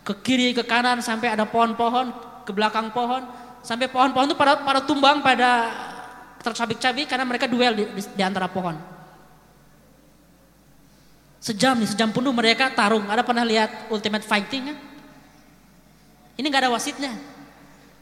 [0.04, 2.12] Ke kiri ke kanan sampai ada pohon-pohon,
[2.44, 3.24] ke belakang pohon,
[3.60, 5.68] sampai pohon-pohon itu pada pada tumbang pada
[6.40, 8.76] tercabik-cabik karena mereka duel di, di, di antara pohon.
[11.42, 13.04] Sejam nih, sejam penuh mereka tarung.
[13.08, 14.72] Ada pernah lihat Ultimate Fighting?
[16.40, 17.31] Ini nggak ada wasitnya.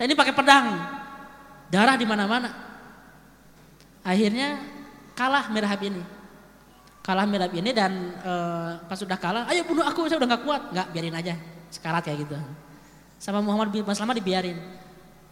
[0.00, 0.80] Dan ini pakai pedang.
[1.68, 2.48] Darah di mana-mana.
[4.00, 4.56] Akhirnya
[5.12, 6.00] kalah Mirhab ini.
[7.04, 8.32] Kalah Mirhab ini dan e,
[8.88, 10.62] pas sudah kalah, ayo bunuh aku, saya udah nggak kuat.
[10.72, 11.34] Nggak, biarin aja.
[11.68, 12.32] Sekarat kayak gitu.
[13.20, 14.56] Sama Muhammad bin Maslamah dibiarin.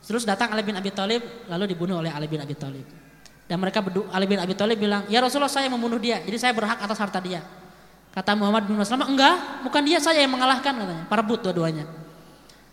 [0.04, 2.84] Terus datang Ali bin Abi Thalib lalu dibunuh oleh Ali bin Abi Thalib.
[3.48, 6.20] Dan mereka berdua, Ali bin Abi Thalib bilang, "Ya Rasulullah, saya membunuh dia.
[6.20, 7.40] Jadi saya berhak atas harta dia."
[8.12, 11.08] Kata Muhammad bin Maslamah, "Enggak, bukan dia, saya yang mengalahkan," katanya.
[11.08, 11.88] Parebut dua-duanya.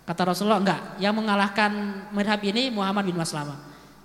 [0.05, 1.71] Kata Rasulullah, "Enggak, yang mengalahkan
[2.13, 3.57] Mirhab ini Muhammad bin Maslamah."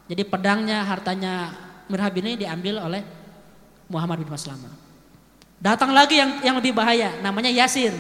[0.09, 1.53] Jadi pedangnya, hartanya
[1.93, 3.05] Mirhab ini diambil oleh
[3.93, 4.73] Muhammad bin Maslamah.
[5.61, 7.93] Datang lagi yang yang lebih bahaya, namanya Yasir.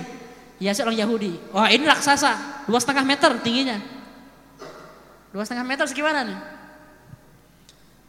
[0.57, 1.37] Yasir orang Yahudi.
[1.53, 3.81] Wah ini raksasa, dua setengah meter tingginya.
[5.33, 6.39] Dua setengah meter segimana nih?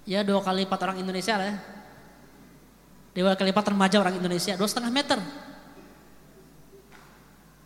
[0.08, 1.56] Ya dua kali lipat orang Indonesia lah ya.
[3.12, 5.20] Dua kali lipat remaja orang Indonesia, dua setengah meter.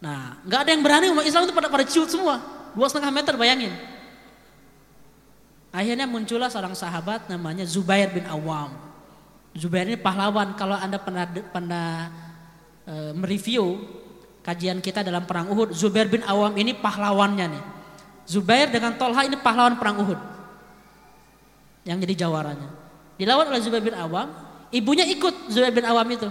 [0.05, 2.37] Nah, nggak ada yang berani umat Islam itu pada pada ciut semua,
[2.77, 3.73] dua setengah meter bayangin.
[5.73, 8.69] Akhirnya muncullah seorang sahabat namanya Zubair bin Awam.
[9.57, 10.53] Zubair ini pahlawan.
[10.53, 11.87] Kalau anda pernah pernah
[12.85, 13.81] e, mereview
[14.45, 17.63] kajian kita dalam perang Uhud, Zubair bin Awam ini pahlawannya nih.
[18.29, 20.19] Zubair dengan Tolha ini pahlawan perang Uhud
[21.83, 22.69] yang jadi jawaranya.
[23.17, 24.31] Dilawan oleh Zubair bin Awam,
[24.69, 26.29] ibunya ikut Zubair bin Awam itu.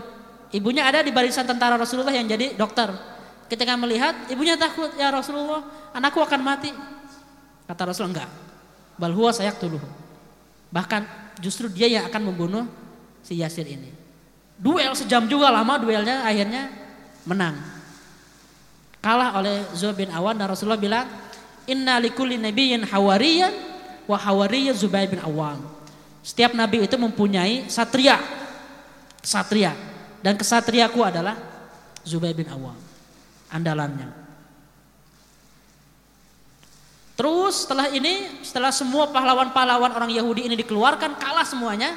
[0.55, 3.14] Ibunya ada di barisan tentara Rasulullah yang jadi dokter.
[3.49, 6.73] Ketika melihat, ibunya takut, ya Rasulullah, anakku akan mati.
[7.69, 8.31] Kata Rasulullah, enggak,
[8.95, 9.87] Bal huwa sayaktuluhu.
[10.71, 11.03] Bahkan
[11.43, 12.65] justru dia yang akan membunuh
[13.23, 13.91] si Yasir ini.
[14.55, 16.71] Duel sejam juga lama duelnya akhirnya
[17.27, 17.59] menang.
[19.03, 21.07] Kalah oleh Zubair bin Awan dan Rasulullah bilang,
[21.67, 23.53] "Inna likulli nabiyyin hawariyan
[24.07, 25.59] wa hawariyya Zubair bin Awam."
[26.25, 28.17] Setiap nabi itu mempunyai satria.
[29.21, 29.77] Satria.
[30.25, 31.37] Dan kesatriaku adalah
[32.01, 32.84] Zubair bin Awam.
[33.55, 34.25] Andalannya.
[37.15, 41.95] Terus setelah ini, setelah semua pahlawan-pahlawan orang Yahudi ini dikeluarkan, kalah semuanya.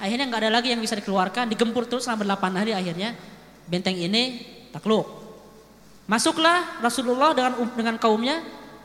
[0.00, 3.12] Akhirnya nggak ada lagi yang bisa dikeluarkan, digempur terus selama 8 hari akhirnya
[3.68, 4.40] benteng ini
[4.72, 5.04] takluk.
[6.08, 8.40] Masuklah Rasulullah dengan um, dengan kaumnya,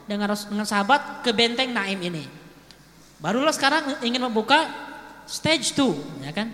[0.07, 2.28] dengan dengan sahabat ke benteng Naim ini.
[3.24, 4.68] Barulah sekarang ingin membuka
[5.30, 6.51] stage 2, ya kan?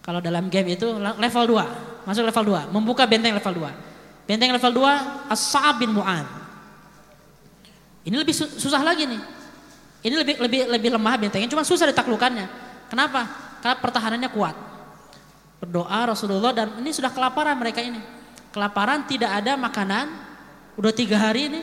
[0.00, 3.91] Kalau dalam game itu level 2, masuk level 2, membuka benteng level 2.
[4.26, 6.26] Benteng level 2 As-Sa'ab bin Mu'ad.
[8.02, 9.22] Ini lebih susah lagi nih.
[10.02, 12.46] Ini lebih lebih lebih lemah bentengnya, cuma susah ditaklukannya.
[12.90, 13.30] Kenapa?
[13.62, 14.56] Karena pertahanannya kuat.
[15.62, 18.02] Berdoa Rasulullah dan ini sudah kelaparan mereka ini.
[18.50, 20.10] Kelaparan tidak ada makanan,
[20.74, 21.62] udah tiga hari ini.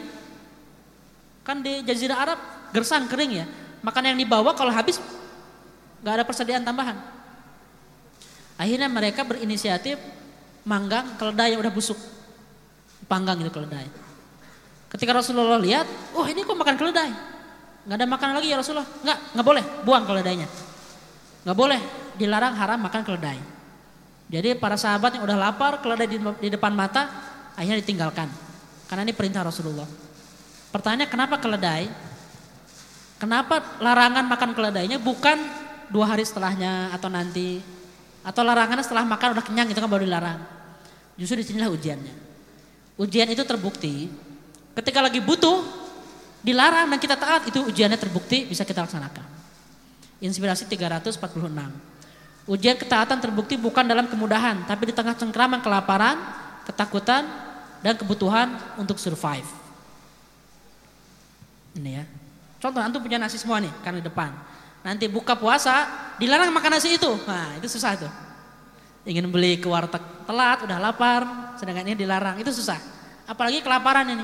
[1.43, 2.39] Kan di Jazirah Arab
[2.71, 3.45] gersang kering ya.
[3.83, 5.03] Makanan yang dibawa kalau habis
[5.99, 6.95] nggak ada persediaan tambahan.
[8.55, 9.99] Akhirnya mereka berinisiatif
[10.63, 11.99] manggang keledai yang udah busuk.
[13.09, 13.89] Panggang itu keledai.
[14.89, 17.11] Ketika Rasulullah lihat, oh ini kok makan keledai.
[17.89, 18.85] Nggak ada makanan lagi ya Rasulullah.
[18.85, 20.47] Nggak, nggak boleh, buang keledainya.
[21.41, 21.81] Nggak boleh,
[22.21, 23.39] dilarang haram makan keledai.
[24.29, 27.09] Jadi para sahabat yang udah lapar, keledai di, di depan mata,
[27.57, 28.29] akhirnya ditinggalkan.
[28.85, 29.89] Karena ini perintah Rasulullah.
[30.69, 31.89] Pertanyaannya kenapa keledai?
[33.17, 35.37] Kenapa larangan makan keledainya bukan
[35.89, 37.57] dua hari setelahnya atau nanti?
[38.21, 40.39] Atau larangannya setelah makan udah kenyang itu kan baru dilarang.
[41.17, 42.28] Justru di sinilah ujiannya.
[42.99, 44.11] Ujian itu terbukti
[44.79, 45.59] Ketika lagi butuh,
[46.39, 49.27] dilarang dan kita taat, itu ujiannya terbukti bisa kita laksanakan.
[50.23, 51.19] Inspirasi 346.
[52.47, 56.15] Ujian ketaatan terbukti bukan dalam kemudahan, tapi di tengah cengkraman kelaparan,
[56.63, 57.27] ketakutan,
[57.83, 59.47] dan kebutuhan untuk survive.
[61.75, 62.03] Ini ya.
[62.63, 64.31] Contoh, antum punya nasi semua nih, di depan.
[64.79, 65.87] Nanti buka puasa,
[66.23, 67.11] dilarang makan nasi itu.
[67.27, 68.11] Nah, itu susah tuh.
[69.09, 71.21] Ingin beli ke warteg telat, udah lapar,
[71.57, 72.77] sedangkan ini dilarang, itu susah.
[73.25, 74.21] Apalagi kelaparan ini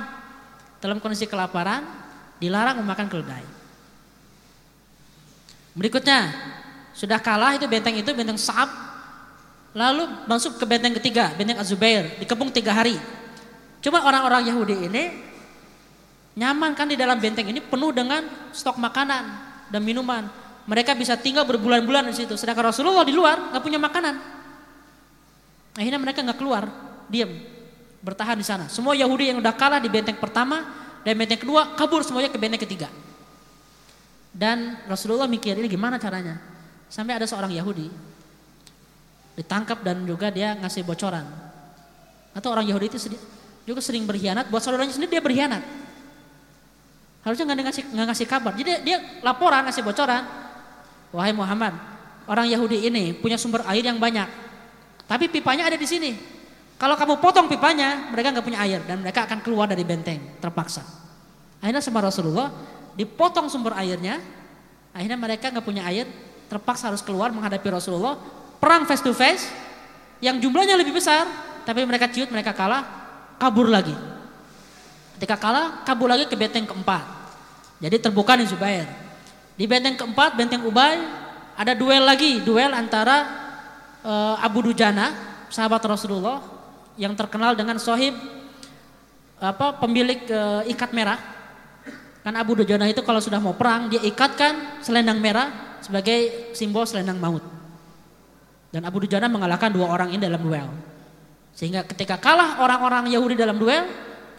[0.77, 1.81] dalam kondisi kelaparan
[2.37, 3.45] dilarang memakan keledai.
[5.73, 6.29] Berikutnya,
[6.93, 8.69] sudah kalah itu benteng itu benteng Sa'ab.
[9.73, 12.95] Lalu masuk ke benteng ketiga, benteng Az-Zubair, dikepung tiga hari.
[13.81, 15.03] Cuma orang-orang Yahudi ini
[16.37, 18.21] nyaman kan di dalam benteng ini penuh dengan
[18.53, 19.23] stok makanan
[19.73, 20.29] dan minuman.
[20.69, 22.37] Mereka bisa tinggal berbulan-bulan di situ.
[22.37, 24.34] Sedangkan Rasulullah di luar nggak punya makanan.
[25.75, 26.63] Akhirnya mereka nggak keluar,
[27.11, 27.29] diam,
[27.99, 28.71] bertahan di sana.
[28.71, 30.63] Semua Yahudi yang udah kalah di benteng pertama
[31.03, 32.87] dan benteng kedua kabur semuanya ke benteng ketiga.
[34.35, 36.39] Dan Rasulullah mikir ini gimana caranya?
[36.87, 37.91] Sampai ada seorang Yahudi
[39.35, 41.27] ditangkap dan juga dia ngasih bocoran.
[42.31, 42.97] Atau orang Yahudi itu
[43.67, 45.63] juga sering berkhianat buat saudaranya sendiri dia berkhianat.
[47.23, 48.53] Harusnya nggak ngasih nggak ngasih kabar.
[48.55, 50.23] Jadi dia laporan ngasih bocoran.
[51.15, 51.73] Wahai Muhammad,
[52.27, 54.44] orang Yahudi ini punya sumber air yang banyak.
[55.05, 56.11] Tapi pipanya ada di sini.
[56.75, 60.83] Kalau kamu potong pipanya, mereka nggak punya air dan mereka akan keluar dari benteng terpaksa.
[61.63, 62.51] Akhirnya sama Rasulullah
[62.99, 64.19] dipotong sumber airnya.
[64.91, 66.07] Akhirnya mereka nggak punya air,
[66.51, 68.15] terpaksa harus keluar menghadapi Rasulullah,
[68.59, 69.51] perang face to face
[70.23, 71.27] yang jumlahnya lebih besar,
[71.67, 72.83] tapi mereka ciut, mereka kalah,
[73.35, 73.95] kabur lagi.
[75.19, 77.03] Ketika kalah, kabur lagi ke benteng keempat.
[77.83, 78.87] Jadi terbuka nih Zubair.
[79.55, 80.99] Di benteng keempat, benteng Ubay,
[81.55, 83.44] ada duel lagi, duel antara
[84.05, 85.11] uh, Abu Dujana,
[85.49, 86.39] sahabat Rasulullah,
[86.95, 88.15] yang terkenal dengan sohib
[89.41, 91.19] apa pemilik uh, ikat merah.
[92.23, 97.21] Kan Abu Dujana itu kalau sudah mau perang, dia ikatkan selendang merah sebagai simbol selendang
[97.21, 97.43] maut.
[98.73, 100.65] Dan Abu Dujana mengalahkan dua orang ini dalam duel.
[101.53, 103.85] Sehingga ketika kalah orang-orang Yahudi dalam duel,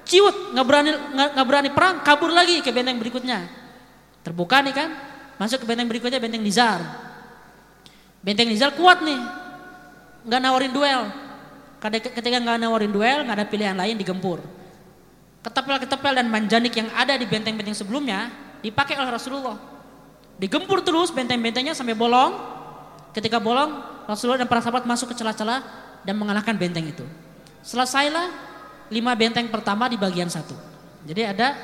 [0.02, 3.46] ciut nggak berani nggak berani perang, kabur lagi ke benteng berikutnya.
[4.26, 4.88] Terbuka nih kan,
[5.38, 6.82] masuk ke benteng berikutnya benteng Nizar.
[8.20, 9.45] Benteng Nizar kuat nih,
[10.26, 11.02] nggak nawarin duel.
[11.86, 14.42] Ketika nggak nawarin duel, nggak ada pilihan lain digempur.
[15.46, 19.54] Ketepel-ketepel dan manjanik yang ada di benteng-benteng sebelumnya dipakai oleh Rasulullah.
[20.36, 22.34] Digempur terus benteng-bentengnya sampai bolong.
[23.14, 25.62] Ketika bolong, Rasulullah dan para sahabat masuk ke celah-celah
[26.02, 27.06] dan mengalahkan benteng itu.
[27.62, 28.28] Selesailah
[28.90, 30.54] lima benteng pertama di bagian satu.
[31.06, 31.54] Jadi ada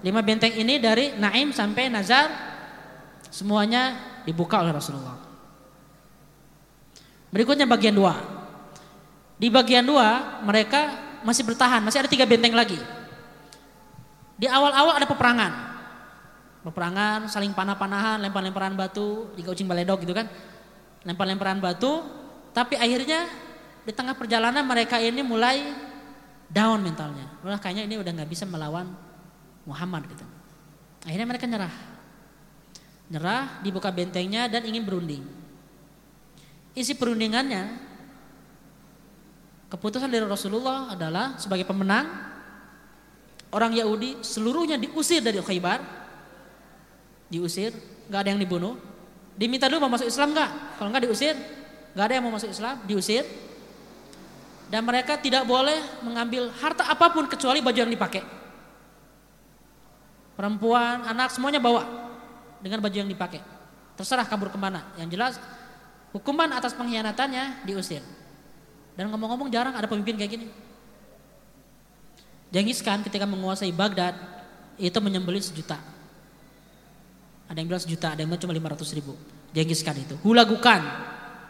[0.00, 2.30] lima benteng ini dari Naim sampai Nazar
[3.28, 5.29] semuanya dibuka oleh Rasulullah.
[7.30, 8.18] Berikutnya bagian dua.
[9.40, 12.76] Di bagian dua mereka masih bertahan, masih ada tiga benteng lagi.
[14.36, 15.52] Di awal-awal ada peperangan.
[16.60, 20.28] Peperangan, saling panah-panahan, lempar-lemparan batu, di kucing baledok gitu kan.
[21.08, 22.04] Lempar-lemparan batu,
[22.52, 23.24] tapi akhirnya
[23.80, 25.64] di tengah perjalanan mereka ini mulai
[26.52, 27.30] down mentalnya.
[27.40, 28.92] Wah kayaknya ini udah nggak bisa melawan
[29.64, 30.26] Muhammad gitu.
[31.08, 31.72] Akhirnya mereka nyerah.
[33.08, 35.39] Nyerah, dibuka bentengnya dan ingin berunding.
[36.80, 37.76] Isi perundingannya,
[39.68, 42.08] keputusan dari Rasulullah adalah sebagai pemenang,
[43.52, 45.84] orang Yahudi seluruhnya diusir dari Khaybar,
[47.28, 47.76] diusir,
[48.08, 48.80] nggak ada yang dibunuh.
[49.36, 50.80] Diminta dulu mau masuk Islam nggak?
[50.80, 51.36] Kalau nggak diusir,
[51.92, 53.28] nggak ada yang mau masuk Islam, diusir.
[54.72, 58.24] Dan mereka tidak boleh mengambil harta apa pun kecuali baju yang dipakai.
[60.32, 61.84] Perempuan, anak semuanya bawa
[62.64, 63.44] dengan baju yang dipakai.
[64.00, 64.88] Terserah kabur ke mana.
[64.96, 65.34] Yang jelas
[66.12, 68.02] hukuman atas pengkhianatannya diusir.
[68.94, 70.48] Dan ngomong-ngomong jarang ada pemimpin kayak gini.
[72.50, 74.18] Genghis Khan ketika menguasai Baghdad
[74.76, 75.78] itu menyembelih sejuta
[77.50, 79.18] ada yang bilang sejuta, ada yang bilang cuma 500 ribu.
[79.50, 80.14] Genghis Khan itu.
[80.22, 80.86] Hulagukan,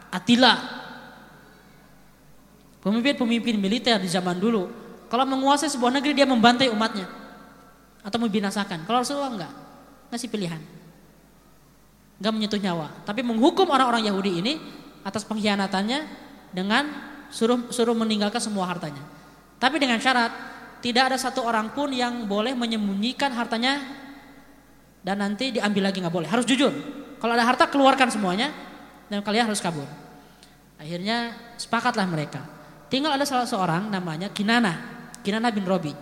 [0.09, 0.57] Atila.
[2.81, 4.65] Pemimpin-pemimpin militer di zaman dulu.
[5.13, 7.05] Kalau menguasai sebuah negeri dia membantai umatnya.
[8.01, 8.81] Atau membinasakan.
[8.89, 9.53] Kalau Rasulullah enggak.
[10.09, 10.57] Ngasih pilihan.
[12.21, 13.01] Enggak menyentuh nyawa.
[13.01, 14.53] Tapi menghukum orang-orang Yahudi ini
[15.01, 16.05] atas pengkhianatannya
[16.53, 16.85] dengan
[17.33, 19.01] suruh suruh meninggalkan semua hartanya.
[19.57, 20.29] Tapi dengan syarat
[20.85, 23.81] tidak ada satu orang pun yang boleh menyembunyikan hartanya
[25.01, 26.29] dan nanti diambil lagi nggak boleh.
[26.29, 26.69] Harus jujur.
[27.17, 28.53] Kalau ada harta keluarkan semuanya
[29.09, 29.89] dan kalian harus kabur.
[30.77, 32.45] Akhirnya sepakatlah mereka.
[32.89, 34.77] Tinggal ada salah seorang namanya Kinana,
[35.25, 35.93] Kinana bin Robi.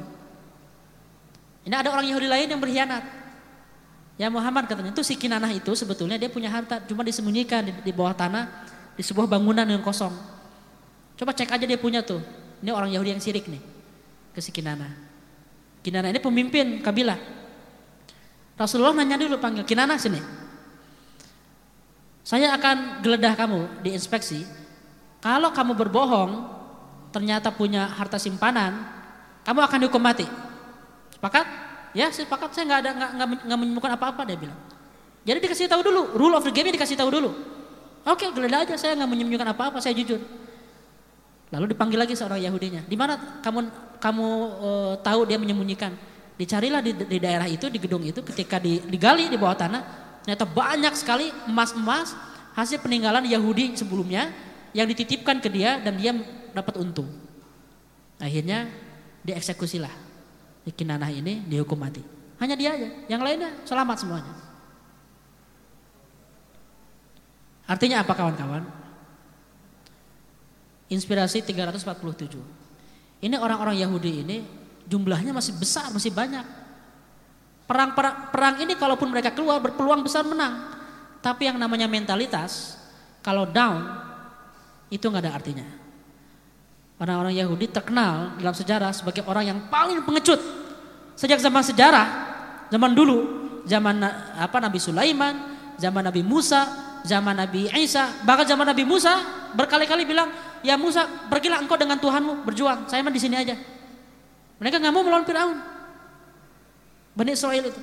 [1.63, 3.18] Ini ada orang Yahudi lain yang berkhianat.
[4.19, 7.91] Ya Muhammad katanya itu si Kinana itu sebetulnya dia punya harta cuma disembunyikan di, di
[7.95, 8.67] bawah tanah
[8.99, 10.11] di sebuah bangunan yang kosong.
[11.15, 12.19] Coba cek aja dia punya tuh.
[12.59, 13.63] Ini orang Yahudi yang sirik nih
[14.35, 14.91] ke si Kinana.
[15.79, 17.39] Kinana ini pemimpin kabilah
[18.59, 20.19] Rasulullah nanya dulu panggil Kinana sini.
[22.27, 24.43] Saya akan geledah kamu di inspeksi.
[25.23, 26.31] Kalau kamu berbohong,
[27.15, 28.83] ternyata punya harta simpanan,
[29.47, 30.27] kamu akan dihukum mati.
[31.15, 31.68] Sepakat?
[31.93, 32.53] Ya, sepakat.
[32.53, 32.91] Saya nggak ada
[33.45, 34.59] nggak menemukan apa-apa dia bilang.
[35.25, 37.33] Jadi dikasih tahu dulu, rule of the game dikasih tahu dulu.
[38.07, 38.75] Oke, geledah aja.
[38.79, 39.81] Saya nggak menyembunyikan apa-apa.
[39.83, 40.21] Saya jujur.
[41.49, 42.85] Lalu dipanggil lagi seorang Yahudinya.
[42.85, 43.59] Di mana kamu
[43.97, 44.27] kamu
[44.61, 45.91] uh, tahu dia menyembunyikan?
[46.39, 49.81] Dicarilah di, di daerah itu, di gedung itu, ketika digali di bawah tanah,
[50.29, 52.13] Ternyata banyak sekali emas-emas
[52.53, 54.29] hasil peninggalan Yahudi sebelumnya
[54.75, 56.13] yang dititipkan ke dia dan dia
[56.53, 57.09] dapat untung.
[58.19, 58.67] Akhirnya
[59.23, 60.08] dieksekusilah.
[60.73, 62.01] Kinanah ini dihukum mati.
[62.39, 64.33] Hanya dia aja, yang lainnya selamat semuanya.
[67.69, 68.65] Artinya apa kawan-kawan?
[70.89, 72.41] Inspirasi 347.
[73.21, 74.37] Ini orang-orang Yahudi ini
[74.89, 76.41] jumlahnya masih besar, masih banyak.
[77.69, 80.73] Perang, perang perang ini kalaupun mereka keluar berpeluang besar menang.
[81.21, 82.79] Tapi yang namanya mentalitas
[83.21, 83.85] kalau down
[84.89, 85.67] itu nggak ada artinya.
[86.99, 90.39] Orang-orang Yahudi terkenal dalam sejarah sebagai orang yang paling pengecut.
[91.15, 92.07] Sejak zaman sejarah,
[92.67, 93.17] zaman dulu,
[93.63, 94.03] zaman
[94.35, 95.35] apa Nabi Sulaiman,
[95.79, 96.67] zaman Nabi Musa,
[97.07, 99.15] zaman Nabi Isa, bahkan zaman Nabi Musa
[99.55, 100.27] berkali-kali bilang,
[100.59, 102.91] "Ya Musa, pergilah engkau dengan Tuhanmu berjuang.
[102.91, 103.55] Saya mah di sini aja."
[104.59, 105.55] Mereka nggak mau melawan Firaun.
[107.15, 107.81] Bani Israel itu.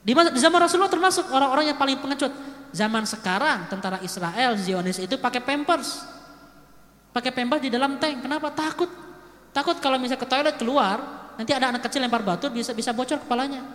[0.00, 2.32] Di, zaman Rasulullah termasuk orang-orang yang paling pengecut.
[2.72, 6.19] Zaman sekarang tentara Israel Zionis itu pakai pampers.
[7.10, 8.22] Pakai pampers di dalam tank.
[8.22, 8.54] Kenapa?
[8.54, 8.90] Takut.
[9.50, 11.02] Takut kalau misalnya ke toilet keluar,
[11.34, 13.66] nanti ada anak kecil lempar batu bisa bisa bocor kepalanya.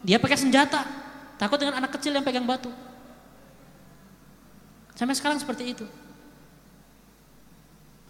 [0.00, 0.84] Dia pakai senjata.
[1.36, 2.72] Takut dengan anak kecil yang pegang batu.
[4.96, 5.86] Sampai sekarang seperti itu.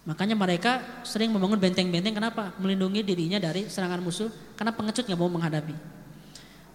[0.09, 2.57] Makanya mereka sering membangun benteng-benteng kenapa?
[2.57, 5.76] Melindungi dirinya dari serangan musuh karena pengecut nggak mau menghadapi.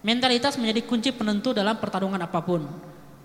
[0.06, 2.62] Mentalitas menjadi kunci penentu dalam pertarungan apa pun.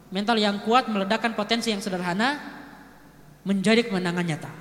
[0.09, 2.41] Mental yang kuat meledakkan potensi yang sederhana
[3.45, 4.51] menjadi kemenangan nyata.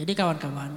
[0.00, 0.72] Jadi kawan-kawan,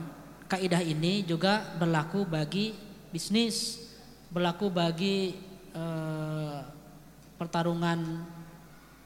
[0.51, 2.76] kaidah ini juga berlaku bagi
[3.07, 3.80] bisnis,
[4.28, 5.32] berlaku bagi
[5.71, 6.59] eh,
[7.39, 8.19] pertarungan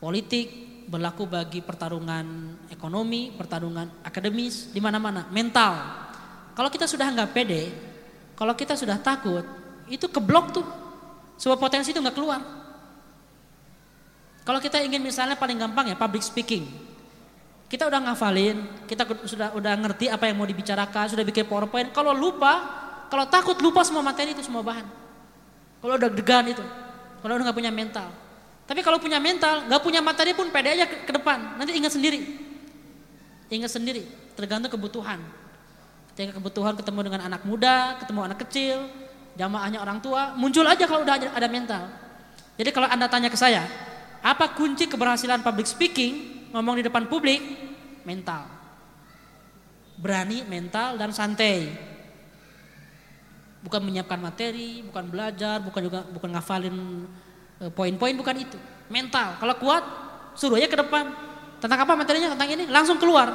[0.01, 0.49] politik,
[0.89, 5.85] berlaku bagi pertarungan ekonomi, pertarungan akademis, di mana-mana, mental.
[6.57, 7.69] Kalau kita sudah nggak pede,
[8.33, 9.45] kalau kita sudah takut,
[9.85, 10.65] itu keblok tuh.
[11.37, 12.41] Sebuah potensi itu nggak keluar.
[14.41, 16.86] Kalau kita ingin misalnya paling gampang ya public speaking.
[17.67, 21.91] Kita udah ngafalin, kita sudah udah ngerti apa yang mau dibicarakan, sudah bikin PowerPoint.
[21.91, 22.63] Kalau lupa,
[23.11, 24.87] kalau takut lupa semua materi itu semua bahan.
[25.83, 26.63] Kalau udah degan itu,
[27.19, 28.07] kalau udah nggak punya mental,
[28.67, 31.59] tapi kalau punya mental, nggak punya materi pun pede aja ke, depan.
[31.59, 32.19] Nanti ingat sendiri.
[33.47, 34.03] Ingat sendiri,
[34.35, 35.23] tergantung kebutuhan.
[36.11, 38.91] Ketika kebutuhan ketemu dengan anak muda, ketemu anak kecil,
[39.39, 41.87] jamaahnya orang tua, muncul aja kalau udah ada mental.
[42.59, 43.63] Jadi kalau Anda tanya ke saya,
[44.19, 47.39] apa kunci keberhasilan public speaking, ngomong di depan publik?
[48.01, 48.49] Mental.
[50.01, 51.69] Berani, mental, dan santai.
[53.61, 56.77] Bukan menyiapkan materi, bukan belajar, bukan juga bukan ngafalin
[57.57, 58.57] Eh, poin-poin bukan itu.
[58.87, 59.41] Mental.
[59.41, 59.83] Kalau kuat,
[60.37, 61.09] suruh aja ke depan.
[61.57, 62.37] Tentang apa materinya?
[62.37, 62.69] Tentang ini.
[62.69, 63.33] Langsung keluar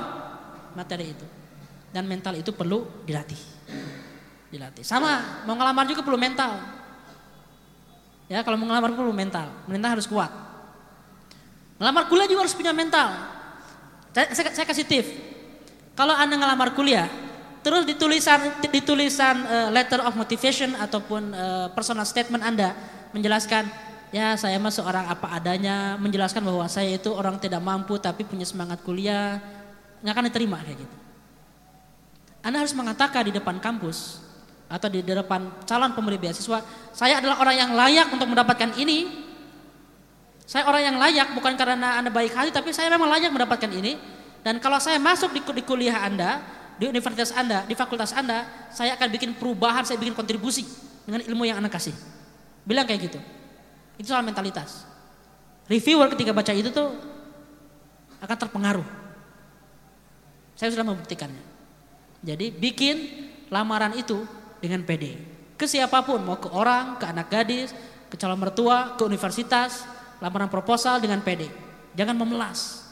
[0.78, 1.26] materi itu.
[1.90, 3.38] Dan mental itu perlu dilatih.
[4.48, 4.86] Dilatih.
[4.86, 6.54] Sama, mau ngelamar juga perlu mental.
[8.30, 9.50] Ya, kalau mau ngelamar perlu mental.
[9.66, 10.30] Mental harus kuat.
[11.82, 13.10] Ngelamar kuliah juga harus punya mental.
[14.14, 15.10] Saya, saya, saya kasih tips.
[15.98, 17.10] Kalau Anda ngelamar kuliah,
[17.66, 18.38] terus ditulisan
[18.70, 22.70] ditulisan uh, letter of motivation ataupun uh, personal statement Anda
[23.10, 23.66] menjelaskan
[24.14, 28.46] ya saya mah seorang apa adanya menjelaskan bahwa saya itu orang tidak mampu tapi punya
[28.46, 29.42] semangat kuliah
[30.06, 30.96] nggak akan diterima kayak gitu.
[32.46, 34.22] Anda harus mengatakan di depan kampus
[34.70, 36.62] atau di depan calon pemberi beasiswa,
[36.94, 39.21] saya adalah orang yang layak untuk mendapatkan ini.
[40.52, 43.96] Saya orang yang layak bukan karena Anda baik hati tapi saya memang layak mendapatkan ini.
[44.44, 46.44] Dan kalau saya masuk di, kuliah Anda,
[46.76, 50.68] di universitas Anda, di fakultas Anda, saya akan bikin perubahan, saya bikin kontribusi
[51.08, 51.96] dengan ilmu yang Anda kasih.
[52.68, 53.16] Bilang kayak gitu.
[53.96, 54.84] Itu soal mentalitas.
[55.72, 57.00] Reviewer ketika baca itu tuh
[58.20, 58.88] akan terpengaruh.
[60.52, 61.40] Saya sudah membuktikannya.
[62.20, 62.96] Jadi bikin
[63.48, 64.20] lamaran itu
[64.60, 65.16] dengan PD.
[65.56, 67.72] Ke siapa pun, mau ke orang, ke anak gadis,
[68.12, 69.88] ke calon mertua, ke universitas,
[70.22, 71.50] lamaran proposal dengan PD.
[71.98, 72.86] Jangan memelas.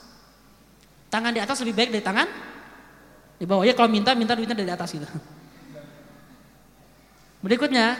[1.07, 2.27] Tangan di atas lebih baik dari tangan
[3.39, 3.63] di bawah.
[3.63, 5.07] Ya kalau minta, minta duitnya dari atas gitu.
[7.41, 7.97] Berikutnya,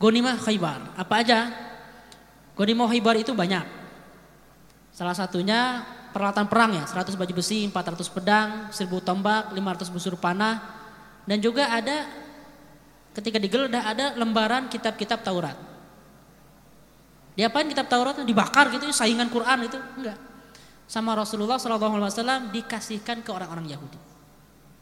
[0.00, 0.96] Gonimah Khaybar.
[0.98, 1.52] Apa aja?
[2.56, 3.62] Gonimah Khaybar itu banyak.
[4.90, 10.60] Salah satunya peralatan perang ya, 100 baju besi, 400 pedang, 1000 tombak, 500 busur panah.
[11.24, 12.04] Dan juga ada
[13.14, 15.73] ketika digeledah ada lembaran kitab-kitab Taurat.
[17.34, 18.22] Diapain kitab Taurat?
[18.22, 19.78] Dibakar gitu, saingan Quran itu?
[19.98, 20.18] Enggak.
[20.86, 23.98] Sama Rasulullah SAW dikasihkan ke orang-orang Yahudi.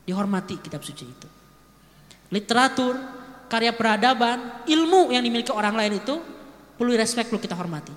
[0.05, 1.28] Dihormati kitab suci itu.
[2.28, 2.96] Literatur,
[3.48, 6.14] karya peradaban, ilmu yang dimiliki orang lain itu
[6.76, 7.94] perlu respect, perlu kita hormati.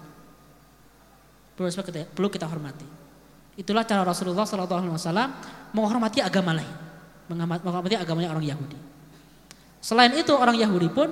[1.55, 2.87] Perlu respect, kita, perlu kita hormati.
[3.55, 4.67] Itulah cara Rasulullah SAW
[5.71, 6.75] menghormati agama lain,
[7.31, 8.75] menghormati agamanya orang Yahudi.
[9.79, 11.07] Selain itu orang Yahudi pun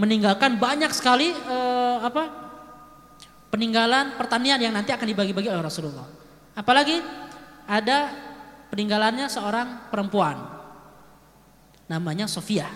[0.00, 2.41] meninggalkan banyak sekali eh, apa
[3.52, 6.08] peninggalan pertanian yang nanti akan dibagi-bagi oleh Rasulullah.
[6.56, 6.96] Apalagi
[7.68, 8.08] ada
[8.72, 10.40] peninggalannya seorang perempuan
[11.84, 12.72] namanya Sofia.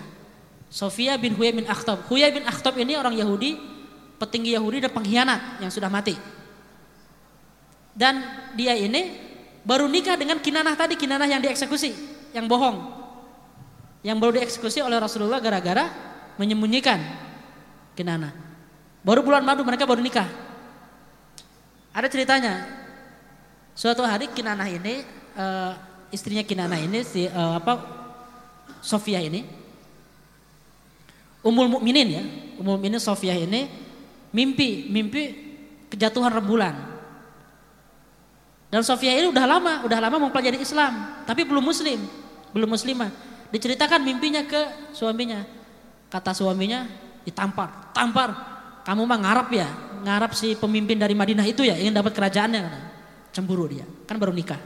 [0.69, 2.05] Sofia bin Huyai bin Akhtab.
[2.05, 3.57] Huyai bin Akhtab ini orang Yahudi,
[4.21, 6.13] petinggi Yahudi dan pengkhianat yang sudah mati.
[7.97, 8.21] Dan
[8.53, 9.17] dia ini
[9.65, 11.97] baru nikah dengan Kinanah tadi, Kinanah yang dieksekusi,
[12.37, 12.93] yang bohong.
[14.05, 15.89] Yang baru dieksekusi oleh Rasulullah gara-gara
[16.37, 17.01] menyembunyikan
[17.97, 18.29] Kinanah.
[19.01, 20.46] Baru bulan madu mereka baru nikah.
[21.97, 22.61] Ada ceritanya.
[23.73, 25.01] Suatu hari Kinanah ini
[25.33, 25.73] uh,
[26.13, 27.81] istrinya Kinanah ini si uh, apa
[28.85, 29.41] Sofia ini
[31.41, 32.23] Umul Mukminin ya,
[32.61, 33.65] Umul Mukminin Sofia ini
[34.29, 35.21] mimpi, mimpi
[35.89, 36.75] kejatuhan rembulan.
[38.67, 42.03] Dan Sofia ini udah lama, udah lama mempelajari Islam, tapi belum muslim,
[42.51, 43.09] belum muslimah.
[43.47, 45.47] Diceritakan mimpinya ke suaminya.
[46.11, 46.83] Kata suaminya,
[47.23, 48.29] ditampar, tampar.
[48.83, 49.67] Kamu mah ngarap ya,
[50.03, 52.61] ngarap si pemimpin dari Madinah itu ya, ingin dapat kerajaannya.
[53.31, 54.57] Cemburu dia, kan baru nikah.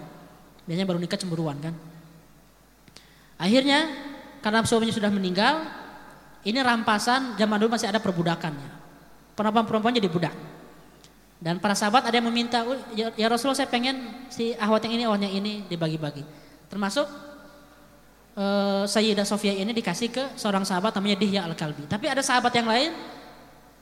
[0.64, 1.74] Biasanya baru nikah cemburuan kan.
[3.36, 3.90] Akhirnya
[4.40, 5.66] karena suaminya sudah meninggal,
[6.48, 8.70] ini rampasan zaman dulu masih ada perbudakannya.
[9.36, 10.36] Perempuan-perempuan jadi budak.
[11.42, 12.62] Dan para sahabat ada yang meminta,
[12.94, 16.22] ya, ya Rasulullah saya pengen si ahwat yang ini, ahwat yang ini dibagi-bagi.
[16.70, 17.10] Termasuk
[18.38, 21.90] uh, Sayyidah Sofia ini dikasih ke seorang sahabat namanya Dihya Al-Kalbi.
[21.90, 22.94] Tapi ada sahabat yang lain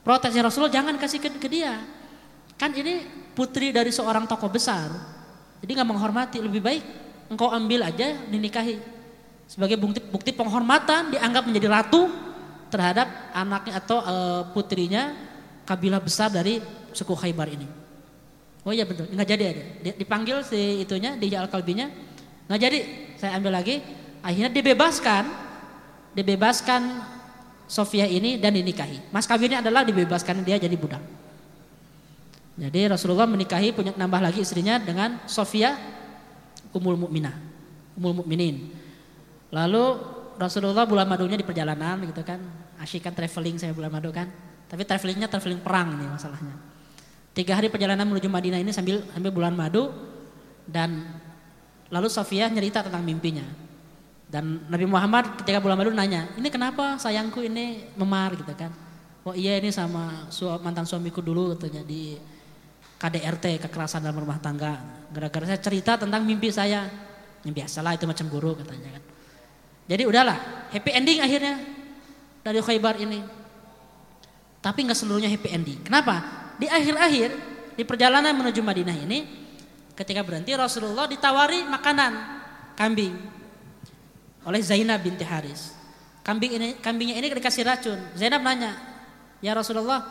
[0.04, 1.80] protesnya Rasulullah jangan kasih ke, dia.
[2.60, 4.92] Kan ini putri dari seorang tokoh besar.
[5.60, 6.84] Jadi nggak menghormati, lebih baik
[7.30, 8.80] engkau ambil aja dinikahi.
[9.50, 12.10] Sebagai bukti, bukti penghormatan dianggap menjadi ratu
[12.70, 15.18] terhadap anaknya atau uh, putrinya
[15.66, 16.62] kabilah besar dari
[16.94, 17.68] suku Khaybar ini.
[18.68, 19.64] Oh iya betul, nggak jadi ada.
[19.96, 21.90] Dipanggil si itunya di al kalbinya,
[22.46, 22.80] nggak jadi.
[23.18, 23.82] Saya ambil lagi,
[24.22, 25.24] akhirnya dibebaskan,
[26.14, 26.82] dibebaskan
[27.70, 29.14] Sofia ini dan dinikahi.
[29.14, 31.00] Mas kawinnya adalah dibebaskan dia jadi budak.
[32.60, 35.78] Jadi Rasulullah menikahi punya nambah lagi istrinya dengan Sofia
[36.74, 37.38] Umul Mukminah,
[37.96, 38.74] Umul Mukminin.
[39.54, 39.86] Lalu
[40.36, 42.42] Rasulullah bulan madunya di perjalanan gitu kan,
[42.82, 44.28] asyik kan traveling saya bulan madu kan.
[44.66, 46.56] Tapi travelingnya traveling perang nih masalahnya.
[47.38, 49.94] Tiga hari perjalanan menuju Madinah ini sambil sambil bulan madu
[50.66, 51.06] dan
[51.94, 53.69] lalu Sofia nyerita tentang mimpinya.
[54.30, 58.70] Dan Nabi Muhammad ketika bulan madu nanya, ini kenapa sayangku ini memar gitu kan?
[59.26, 62.14] Oh iya ini sama su mantan suamiku dulu katanya di
[63.02, 64.78] KDRT kekerasan dalam rumah tangga.
[65.10, 66.86] Gara-gara saya cerita tentang mimpi saya.
[67.42, 69.04] Yang biasalah itu macam guru katanya kan.
[69.90, 70.38] Jadi udahlah,
[70.70, 71.56] happy ending akhirnya
[72.46, 73.24] dari Khaybar ini.
[74.60, 75.80] Tapi nggak seluruhnya happy ending.
[75.82, 76.40] Kenapa?
[76.60, 77.30] di akhir-akhir
[77.80, 79.24] di perjalanan menuju Madinah ini
[79.96, 82.12] ketika berhenti Rasulullah ditawari makanan
[82.76, 83.16] kambing
[84.48, 85.76] oleh Zainab binti Haris.
[86.24, 88.00] Kambing ini kambingnya ini dikasih racun.
[88.14, 88.76] Zainab nanya,
[89.42, 90.06] "Ya Rasulullah,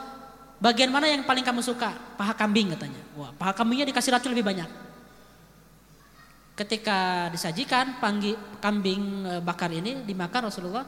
[0.59, 3.01] bagian mana yang paling kamu suka?" Paha kambing katanya.
[3.15, 4.69] Wah, paha kambingnya dikasih racun lebih banyak.
[6.59, 10.83] Ketika disajikan panggi, kambing e, bakar ini dimakan Rasulullah,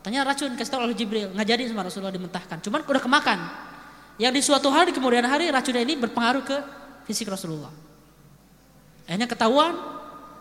[0.00, 2.64] tanya racun kasih tahu oleh Jibril, nggak jadi sama Rasulullah dimentahkan.
[2.64, 3.38] Cuman udah kemakan.
[4.16, 6.56] Yang di suatu hari di kemudian hari racun ini berpengaruh ke
[7.04, 7.72] fisik Rasulullah.
[9.04, 9.76] Akhirnya ketahuan,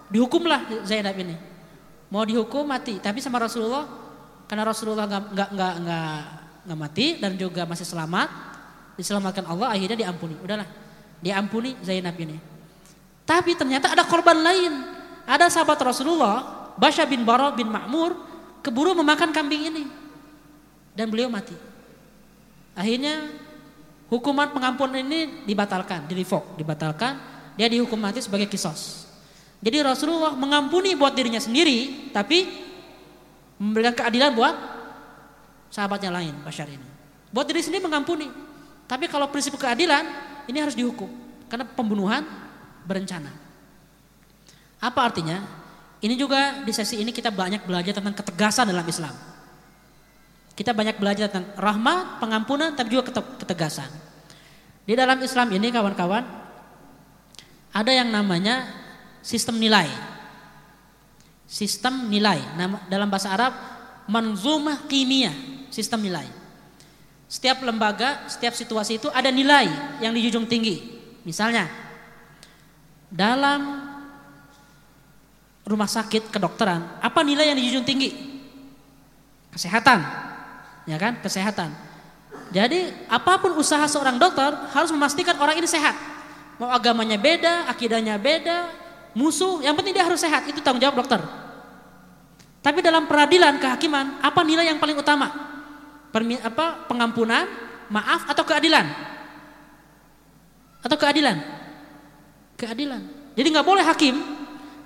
[0.07, 1.35] dihukumlah Zainab ini.
[2.09, 3.85] Mau dihukum mati, tapi sama Rasulullah
[4.49, 6.13] karena Rasulullah nggak nggak nggak
[6.65, 8.29] nggak mati dan juga masih selamat,
[8.97, 10.33] diselamatkan Allah akhirnya diampuni.
[10.41, 10.65] Udahlah,
[11.21, 12.37] diampuni Zainab ini.
[13.23, 14.73] Tapi ternyata ada korban lain.
[15.29, 18.17] Ada sahabat Rasulullah, Basya bin Bara bin Ma'mur,
[18.65, 19.85] keburu memakan kambing ini.
[20.97, 21.53] Dan beliau mati.
[22.73, 23.29] Akhirnya
[24.09, 26.17] Hukuman pengampunan ini dibatalkan, di
[26.57, 27.13] dibatalkan.
[27.53, 29.05] Dia dihukum mati sebagai kisos.
[29.59, 32.47] Jadi Rasulullah mengampuni buat dirinya sendiri, tapi
[33.59, 34.55] memberikan keadilan buat
[35.67, 36.87] sahabatnya lain, Bashar ini.
[37.29, 38.31] Buat diri sendiri mengampuni.
[38.87, 40.07] Tapi kalau prinsip keadilan,
[40.47, 41.11] ini harus dihukum.
[41.51, 42.23] Karena pembunuhan
[42.87, 43.29] berencana.
[44.79, 45.43] Apa artinya?
[45.99, 49.11] Ini juga di sesi ini kita banyak belajar tentang ketegasan dalam Islam.
[50.55, 53.91] Kita banyak belajar tentang rahmat, pengampunan, tapi juga ketegasan.
[54.87, 56.23] Di dalam Islam ini kawan-kawan,
[57.75, 58.78] ada yang namanya
[59.29, 59.85] sistem nilai.
[61.45, 62.41] Sistem nilai,
[62.89, 63.53] dalam bahasa Arab,
[64.09, 65.29] manzumah kimia,
[65.69, 66.25] sistem nilai.
[67.29, 69.69] Setiap lembaga, setiap situasi itu ada nilai
[70.01, 70.97] yang dijunjung tinggi.
[71.21, 71.69] Misalnya,
[73.09, 73.85] dalam
[75.65, 78.09] rumah sakit kedokteran, apa nilai yang dijunjung tinggi?
[79.53, 80.05] Kesehatan,
[80.89, 81.21] ya kan?
[81.21, 81.69] Kesehatan.
[82.49, 85.93] Jadi apa pun usaha seorang dokter harus memastikan orang ini sehat.
[86.57, 88.78] Mau agamanya beda, akidahnya beda,
[89.17, 90.45] musuh, yang penting dia harus sehat.
[90.49, 91.21] Itu tanggung jawab dokter.
[92.59, 95.49] Tapi dalam peradilan kehakiman, apa nilai yang paling utama?
[96.09, 97.45] permi, apa pengampunan,
[97.89, 98.85] maaf atau keadilan?
[100.81, 101.37] Atau keadilan?
[102.57, 103.01] Keadilan.
[103.37, 104.15] Jadi nggak boleh hakim.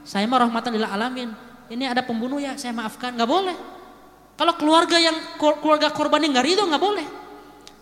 [0.04, 1.32] Saya mah rahmatan lil alamin.
[1.72, 3.16] Ini ada pembunuh ya, saya maafkan.
[3.16, 3.56] nggak boleh.
[4.34, 7.08] Kalau keluarga yang keluarga korban yang nggak ridho nggak boleh.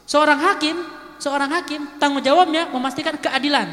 [0.05, 0.77] Seorang hakim,
[1.17, 3.67] seorang hakim tanggung jawabnya memastikan keadilan.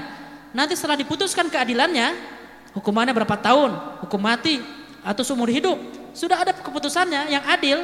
[0.54, 2.37] Nanti setelah diputuskan keadilannya,
[2.78, 3.74] hukumannya berapa tahun,
[4.06, 4.62] hukum mati
[5.02, 5.76] atau seumur hidup,
[6.14, 7.82] sudah ada keputusannya yang adil,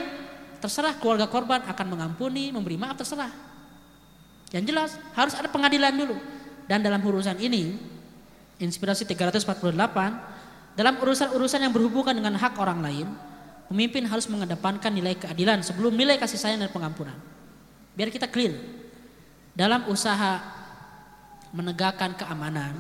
[0.62, 3.30] terserah keluarga korban akan mengampuni, memberi maaf terserah.
[4.54, 6.14] Yang jelas harus ada pengadilan dulu.
[6.64, 7.76] Dan dalam urusan ini,
[8.62, 9.74] inspirasi 348,
[10.78, 13.06] dalam urusan-urusan yang berhubungan dengan hak orang lain,
[13.68, 17.18] pemimpin harus mengedepankan nilai keadilan sebelum nilai kasih sayang dan pengampunan.
[17.98, 18.54] Biar kita clear.
[19.54, 20.42] Dalam usaha
[21.54, 22.74] menegakkan keamanan,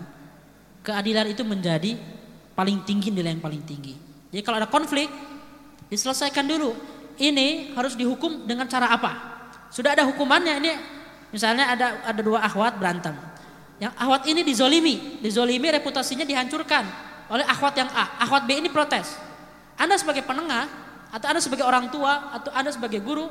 [0.84, 1.96] keadilan itu menjadi
[2.52, 3.96] paling tinggi nilai yang paling tinggi.
[4.30, 5.08] Jadi kalau ada konflik,
[5.88, 6.76] diselesaikan dulu.
[7.14, 9.38] Ini harus dihukum dengan cara apa?
[9.70, 10.72] Sudah ada hukumannya ini
[11.30, 13.14] misalnya ada ada dua akhwat berantem.
[13.78, 16.82] Yang akhwat ini dizolimi, dizolimi reputasinya dihancurkan
[17.30, 18.18] oleh akhwat yang A.
[18.18, 19.14] Akhwat B ini protes.
[19.78, 20.66] Anda sebagai penengah
[21.14, 23.30] atau Anda sebagai orang tua atau Anda sebagai guru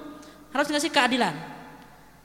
[0.56, 1.36] harus ngasih keadilan.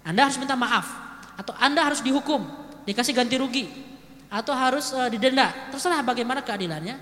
[0.07, 0.87] Anda harus minta maaf
[1.35, 2.47] atau Anda harus dihukum,
[2.87, 3.88] dikasih ganti rugi
[4.29, 5.51] atau harus uh, didenda.
[5.73, 6.97] Terserah bagaimana keadilannya.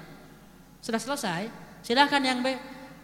[0.81, 1.51] Sudah selesai,
[1.83, 2.55] silahkan yang B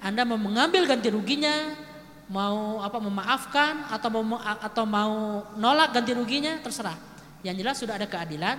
[0.03, 1.79] anda mau mengambil ganti ruginya,
[2.27, 6.99] mau apa memaafkan atau mau atau mau nolak ganti ruginya terserah.
[7.47, 8.59] Yang jelas sudah ada keadilan,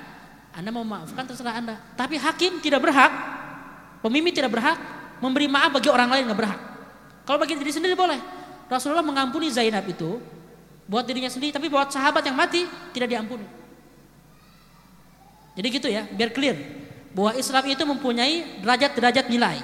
[0.56, 1.76] Anda mau memaafkan terserah Anda.
[2.00, 3.12] Tapi hakim tidak berhak,
[4.00, 4.80] pemimpin tidak berhak
[5.20, 6.60] memberi maaf bagi orang lain nggak berhak.
[7.28, 8.20] Kalau bagi diri sendiri boleh.
[8.72, 10.24] Rasulullah mengampuni Zainab itu
[10.88, 12.64] buat dirinya sendiri, tapi buat sahabat yang mati
[12.96, 13.44] tidak diampuni.
[15.54, 16.58] Jadi gitu ya, biar clear
[17.14, 19.62] bahwa Islam itu mempunyai derajat-derajat nilai.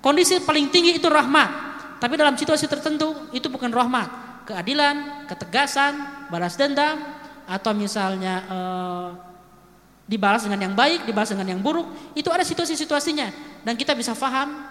[0.00, 1.68] Kondisi paling tinggi itu rahmat.
[2.00, 4.08] Tapi dalam situasi tertentu itu bukan rahmat.
[4.48, 6.96] Keadilan, ketegasan, balas dendam,
[7.44, 9.08] atau misalnya eh,
[10.08, 12.16] dibalas dengan yang baik, dibalas dengan yang buruk.
[12.16, 13.60] Itu ada situasi-situasinya.
[13.66, 14.64] Dan kita bisa faham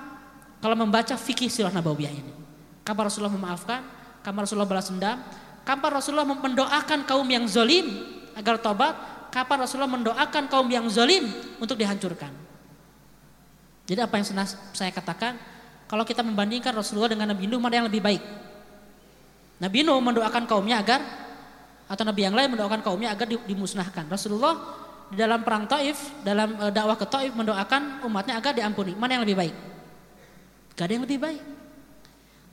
[0.58, 2.34] kalau membaca fikih sirah nabawiyah ini.
[2.82, 3.82] Kapan Rasulullah memaafkan,
[4.26, 5.22] kapan Rasulullah balas dendam,
[5.68, 7.86] kapan Rasulullah mendoakan kaum yang zolim
[8.34, 8.95] agar tobat,
[9.30, 11.28] kapan Rasulullah mendoakan kaum yang zolim
[11.59, 12.30] untuk dihancurkan.
[13.88, 14.28] Jadi apa yang
[14.75, 15.39] saya katakan,
[15.88, 18.19] kalau kita membandingkan Rasulullah dengan Nabi Nuh mana yang lebih baik?
[19.63, 21.01] Nabi Nuh mendoakan kaumnya agar
[21.88, 24.11] atau Nabi yang lain mendoakan kaumnya agar dimusnahkan.
[24.11, 24.59] Rasulullah
[25.07, 28.91] di dalam perang Taif, dalam e, dakwah ke Taif mendoakan umatnya agar diampuni.
[28.99, 29.55] Mana yang lebih baik?
[30.75, 31.41] Gak ada yang lebih baik.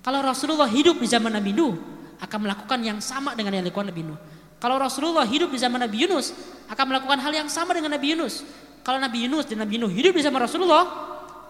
[0.06, 1.74] Kalau Rasulullah hidup di zaman Nabi Nuh
[2.22, 4.18] akan melakukan yang sama dengan yang dilakukan Nabi Nuh.
[4.62, 6.32] Kalau Rasulullah hidup di zaman Nabi Yunus
[6.70, 8.44] akan melakukan hal yang sama dengan Nabi Yunus.
[8.84, 10.84] Kalau Nabi Yunus dan Nabi Nuh hidup di zaman Rasulullah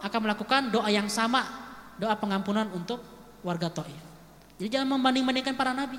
[0.02, 1.42] akan melakukan doa yang sama,
[1.98, 3.02] doa pengampunan untuk
[3.42, 3.98] warga Taif.
[4.58, 5.98] Jadi jangan membanding-bandingkan para nabi.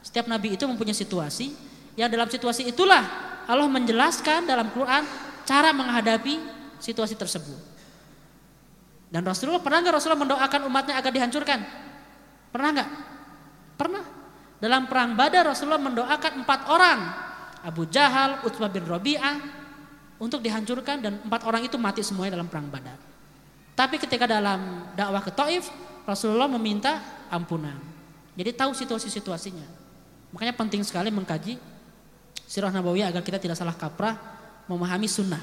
[0.00, 1.52] Setiap nabi itu mempunyai situasi
[1.98, 3.04] yang dalam situasi itulah
[3.44, 5.04] Allah menjelaskan dalam Quran
[5.44, 6.40] cara menghadapi
[6.80, 7.58] situasi tersebut.
[9.12, 11.60] Dan Rasulullah pernah nggak Rasulullah mendoakan umatnya agar dihancurkan?
[12.50, 12.88] Pernah nggak?
[13.76, 14.04] Pernah.
[14.56, 17.00] Dalam perang Badar Rasulullah mendoakan empat orang
[17.60, 19.36] Abu Jahal, Utbah bin Rabi'ah
[20.16, 22.96] untuk dihancurkan dan empat orang itu mati semuanya dalam perang Badar.
[23.76, 25.68] Tapi ketika dalam dakwah ke Taif,
[26.08, 27.76] Rasulullah meminta ampunan.
[28.32, 29.66] Jadi tahu situasi-situasinya.
[30.32, 31.60] Makanya penting sekali mengkaji
[32.48, 34.16] sirah nabawiyah agar kita tidak salah kaprah
[34.70, 35.42] memahami sunnah.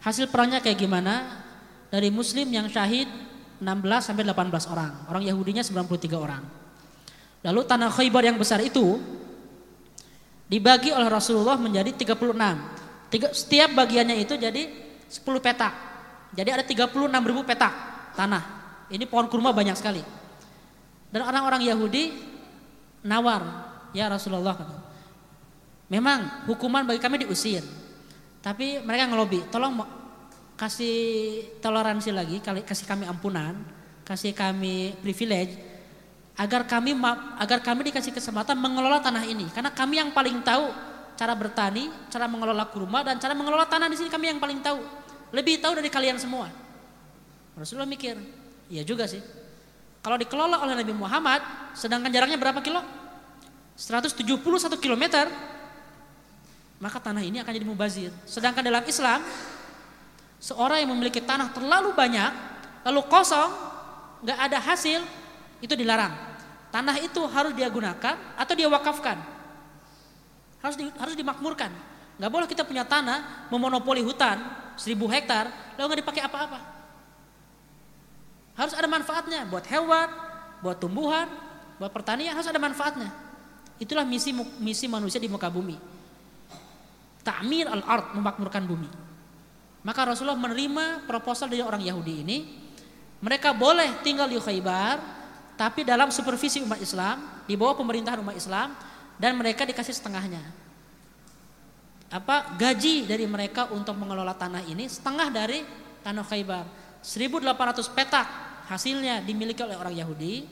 [0.00, 1.44] Hasil perangnya kayak gimana?
[1.90, 3.10] Dari muslim yang syahid
[3.58, 3.66] 16
[4.00, 4.92] sampai 18 orang.
[5.10, 6.42] Orang Yahudinya 93 orang.
[7.46, 8.98] Lalu tanah Khaybar yang besar itu
[10.50, 12.34] dibagi oleh Rasulullah menjadi 36.
[13.30, 14.66] setiap bagiannya itu jadi
[15.06, 15.72] 10 petak.
[16.34, 16.90] Jadi ada 36
[17.22, 17.70] ribu petak
[18.18, 18.42] tanah.
[18.90, 20.02] Ini pohon kurma banyak sekali.
[21.06, 22.10] Dan orang-orang Yahudi
[23.06, 23.42] nawar,
[23.94, 24.58] ya Rasulullah.
[25.86, 27.62] Memang hukuman bagi kami diusir.
[28.42, 29.86] Tapi mereka ngelobi, tolong
[30.58, 30.98] kasih
[31.62, 33.54] toleransi lagi, kasih kami ampunan,
[34.02, 35.65] kasih kami privilege
[36.36, 36.92] agar kami
[37.40, 40.68] agar kami dikasih kesempatan mengelola tanah ini karena kami yang paling tahu
[41.16, 44.84] cara bertani, cara mengelola kurma dan cara mengelola tanah di sini kami yang paling tahu.
[45.32, 46.52] Lebih tahu dari kalian semua.
[47.56, 48.20] Rasulullah mikir,
[48.68, 49.24] iya juga sih.
[50.04, 51.40] Kalau dikelola oleh Nabi Muhammad,
[51.72, 52.84] sedangkan jaraknya berapa kilo?
[53.74, 54.22] 171
[54.78, 55.04] km,
[56.78, 58.12] maka tanah ini akan jadi mubazir.
[58.28, 59.24] Sedangkan dalam Islam,
[60.38, 62.30] seorang yang memiliki tanah terlalu banyak,
[62.86, 63.50] lalu kosong,
[64.22, 65.00] nggak ada hasil,
[65.60, 66.12] itu dilarang.
[66.70, 69.16] Tanah itu harus dia gunakan atau dia wakafkan.
[70.60, 71.72] Harus di, harus dimakmurkan.
[72.16, 74.40] Nggak boleh kita punya tanah memonopoli hutan
[74.76, 76.60] seribu hektar lalu nggak dipakai apa-apa.
[78.56, 80.08] Harus ada manfaatnya buat hewan,
[80.64, 81.28] buat tumbuhan,
[81.76, 83.12] bahwa pertanian harus ada manfaatnya.
[83.76, 85.76] Itulah misi misi manusia di muka bumi.
[87.20, 88.88] Ta'mir al-ard, memakmurkan bumi.
[89.84, 92.38] Maka Rasulullah menerima proposal dari orang Yahudi ini.
[93.20, 94.98] Mereka boleh tinggal di Khaybar,
[95.56, 98.76] tapi dalam supervisi umat Islam, di bawah pemerintahan umat Islam,
[99.16, 100.44] dan mereka dikasih setengahnya.
[102.12, 105.64] Apa gaji dari mereka untuk mengelola tanah ini setengah dari
[106.04, 106.64] tanah Khaybar.
[107.02, 108.26] 1800 petak
[108.70, 110.46] hasilnya dimiliki oleh orang Yahudi,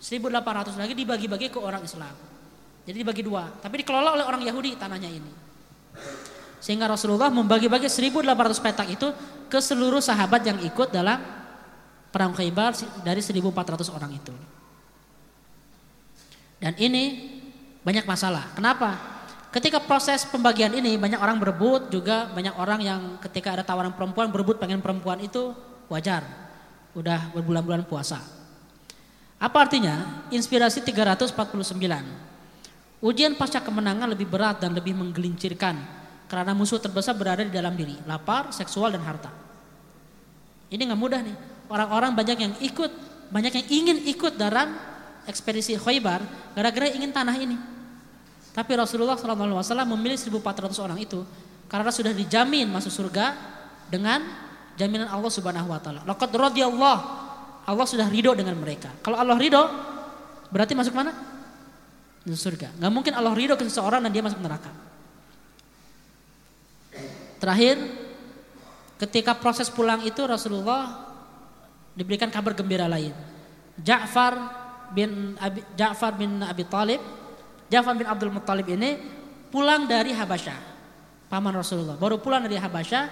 [0.00, 2.14] 1800 lagi dibagi-bagi ke orang Islam.
[2.86, 5.32] Jadi dibagi dua, tapi dikelola oleh orang Yahudi tanahnya ini.
[6.62, 9.10] Sehingga Rasulullah membagi-bagi 1800 petak itu
[9.50, 11.18] ke seluruh sahabat yang ikut dalam
[12.16, 12.72] perang Khaybar
[13.04, 14.32] dari 1400 orang itu.
[16.56, 17.36] Dan ini
[17.84, 18.56] banyak masalah.
[18.56, 18.96] Kenapa?
[19.52, 24.32] Ketika proses pembagian ini banyak orang berebut juga banyak orang yang ketika ada tawaran perempuan
[24.32, 25.52] berebut pengen perempuan itu
[25.92, 26.24] wajar.
[26.96, 28.24] Udah berbulan-bulan puasa.
[29.36, 30.24] Apa artinya?
[30.32, 31.36] Inspirasi 349.
[33.04, 35.76] Ujian pasca kemenangan lebih berat dan lebih menggelincirkan
[36.32, 39.28] karena musuh terbesar berada di dalam diri, lapar, seksual dan harta.
[40.72, 41.55] Ini nggak mudah nih.
[41.66, 42.92] Orang-orang banyak yang ikut,
[43.30, 44.76] banyak yang ingin ikut dalam
[45.26, 46.22] ekspedisi Khaybar
[46.54, 47.58] gara-gara ingin tanah ini.
[48.56, 51.20] Tapi Rasulullah SAW memilih 1.400 orang itu
[51.68, 53.36] karena sudah dijamin masuk surga
[53.92, 54.24] dengan
[54.80, 56.00] jaminan Allah Subhanahu wa taala.
[56.08, 57.00] Laqad radiyallahu
[57.66, 58.88] Allah sudah ridho dengan mereka.
[59.02, 59.60] Kalau Allah ridho
[60.48, 61.12] berarti masuk mana?
[62.22, 62.70] Masuk surga.
[62.78, 64.70] Gak mungkin Allah ridho ke seseorang dan dia masuk neraka.
[67.36, 67.76] Terakhir,
[69.02, 71.05] ketika proses pulang itu Rasulullah
[71.96, 73.16] diberikan kabar gembira lain.
[73.80, 74.36] Ja'far
[74.92, 77.00] bin Abi, Ja'far bin Abi Talib,
[77.72, 79.00] Ja'far bin Abdul Muttalib ini
[79.48, 80.58] pulang dari Habasyah,
[81.32, 81.96] paman Rasulullah.
[81.96, 83.04] Baru pulang dari Habasyah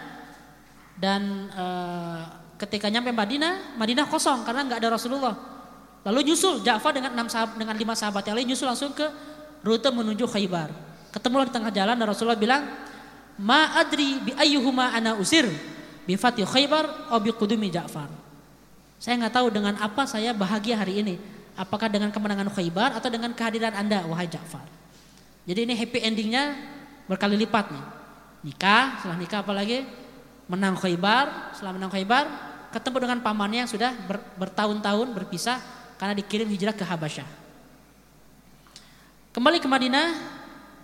[1.01, 1.67] dan e,
[2.61, 5.35] ketika nyampe Madinah, Madinah kosong karena nggak ada Rasulullah.
[6.05, 9.09] Lalu nyusul Ja'far dengan enam sahabat, dengan lima sahabat yang lain nyusul langsung ke
[9.65, 10.69] rute menuju Khaybar.
[11.09, 12.69] Ketemu di tengah jalan dan Rasulullah bilang,
[13.41, 15.49] "Ma adri bi ayyuhuma ana usir,
[16.05, 18.24] bi fatih Khaybar atau bi qudumi Ja'far."
[18.99, 21.15] Saya nggak tahu dengan apa saya bahagia hari ini.
[21.55, 24.67] Apakah dengan kemenangan Khaybar atau dengan kehadiran Anda wahai Ja'far.
[25.47, 26.57] Jadi ini happy endingnya
[27.07, 27.85] berkali lipat nih.
[28.45, 29.87] Nikah, setelah nikah apalagi
[30.51, 32.25] menang Khaybar, setelah menang Khaybar
[32.75, 35.63] ketemu dengan pamannya yang sudah ber, bertahun-tahun berpisah
[35.95, 37.29] karena dikirim hijrah ke Habasyah.
[39.31, 40.07] Kembali ke Madinah,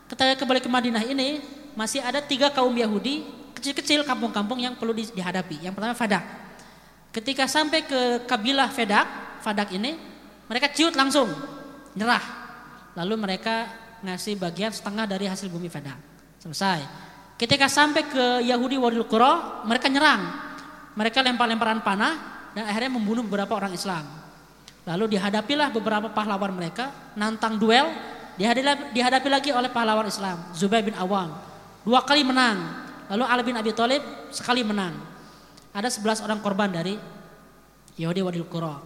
[0.07, 1.43] ketika kembali ke Madinah ini
[1.75, 3.27] masih ada tiga kaum Yahudi
[3.59, 5.67] kecil-kecil kampung-kampung yang perlu dihadapi.
[5.67, 6.25] Yang pertama Fadak.
[7.11, 9.07] Ketika sampai ke kabilah Fadak,
[9.43, 9.99] Fadak ini
[10.47, 11.27] mereka ciut langsung,
[11.99, 12.23] nyerah.
[12.95, 13.67] Lalu mereka
[14.03, 15.99] ngasih bagian setengah dari hasil bumi Fadak.
[16.39, 16.81] Selesai.
[17.35, 20.23] Ketika sampai ke Yahudi Wadil Qura, mereka nyerang.
[20.95, 22.15] Mereka lempar-lemparan panah
[22.55, 24.07] dan akhirnya membunuh beberapa orang Islam.
[24.87, 27.91] Lalu dihadapilah beberapa pahlawan mereka, nantang duel,
[28.95, 31.37] dihadapi lagi oleh pahlawan Islam, Zubair bin Awam.
[31.83, 32.87] Dua kali menang.
[33.11, 35.10] Lalu Ali bin Abi Thalib sekali menang.
[35.71, 36.99] Ada 11 orang korban dari
[37.95, 38.81] Yahudi Wadil Qura.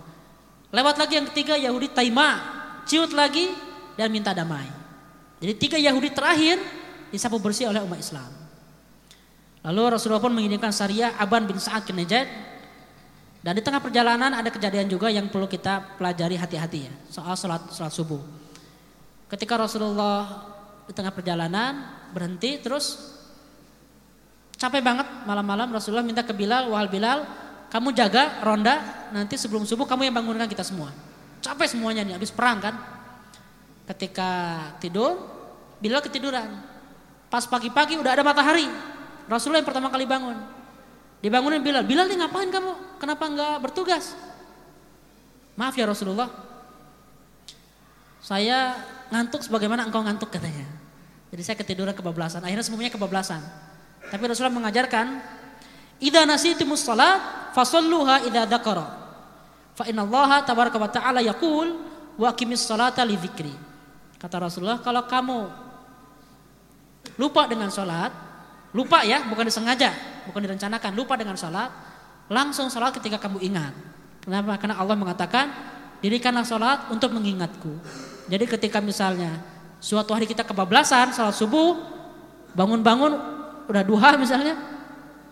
[0.75, 2.43] Lewat lagi yang ketiga Yahudi Taima,
[2.85, 3.49] ciut lagi
[3.95, 4.67] dan minta damai.
[5.39, 6.59] Jadi tiga Yahudi terakhir
[7.15, 8.27] disapu bersih oleh umat Islam.
[9.65, 11.95] Lalu Rasulullah pun mengirimkan Sariyah Aban bin Sa'ad ke.
[13.45, 16.93] Dan di tengah perjalanan ada kejadian juga yang perlu kita pelajari hati-hati ya.
[17.13, 18.21] Soal sholat, sholat subuh.
[19.29, 20.49] Ketika Rasulullah
[20.85, 21.81] di tengah perjalanan
[22.13, 23.14] berhenti terus
[24.55, 27.27] capek banget malam-malam Rasulullah minta ke Bilal, wahal Bilal,
[27.71, 30.95] kamu jaga ronda nanti sebelum subuh kamu yang bangunkan kita semua.
[31.43, 32.75] Capek semuanya nih, habis perang kan.
[33.85, 34.31] Ketika
[34.81, 35.21] tidur,
[35.83, 36.49] Bilal ketiduran.
[37.29, 38.65] Pas pagi-pagi udah ada matahari,
[39.29, 40.39] Rasulullah yang pertama kali bangun.
[41.25, 41.85] Dibangunin Bilal.
[41.89, 43.01] Bilal nih ngapain kamu?
[43.01, 44.13] Kenapa nggak bertugas?
[45.57, 46.29] Maaf ya Rasulullah.
[48.21, 48.77] Saya
[49.09, 50.69] ngantuk sebagaimana engkau ngantuk katanya.
[51.33, 52.45] Jadi saya ketiduran kebablasan.
[52.45, 53.41] Akhirnya semuanya kebablasan.
[54.15, 55.19] Tapi Rasulullah mengajarkan,
[55.99, 58.87] "Idza nasitimus salat fasalluha idza dzakara."
[59.75, 61.75] Fa innallaha tabaraka wa ta'ala yaqul
[62.15, 63.51] wa aqimis salata li dzikri.
[64.23, 65.41] Kata Rasulullah, kalau kamu
[67.19, 68.15] lupa dengan salat,
[68.75, 69.95] Lupa ya, bukan disengaja,
[70.27, 70.91] bukan direncanakan.
[70.99, 71.71] Lupa dengan sholat,
[72.27, 73.71] langsung sholat ketika kamu ingat.
[74.27, 74.59] Kenapa?
[74.59, 75.47] Karena Allah mengatakan,
[76.03, 77.71] dirikanlah sholat untuk mengingatku.
[78.27, 79.39] Jadi ketika misalnya
[79.79, 81.79] suatu hari kita kebablasan, sholat subuh,
[82.59, 83.15] bangun-bangun,
[83.69, 84.55] udah duha misalnya,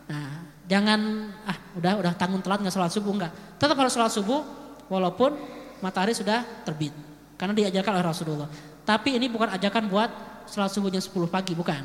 [0.08, 3.32] nah jangan ah udah udah tanggung telat nggak sholat subuh enggak.
[3.60, 4.40] Tetap harus sholat subuh
[4.88, 5.36] walaupun
[5.80, 6.94] matahari sudah terbit.
[7.36, 8.48] Karena diajarkan oleh Rasulullah.
[8.86, 10.10] Tapi ini bukan ajakan buat
[10.46, 11.82] sholat subuhnya 10 pagi, bukan.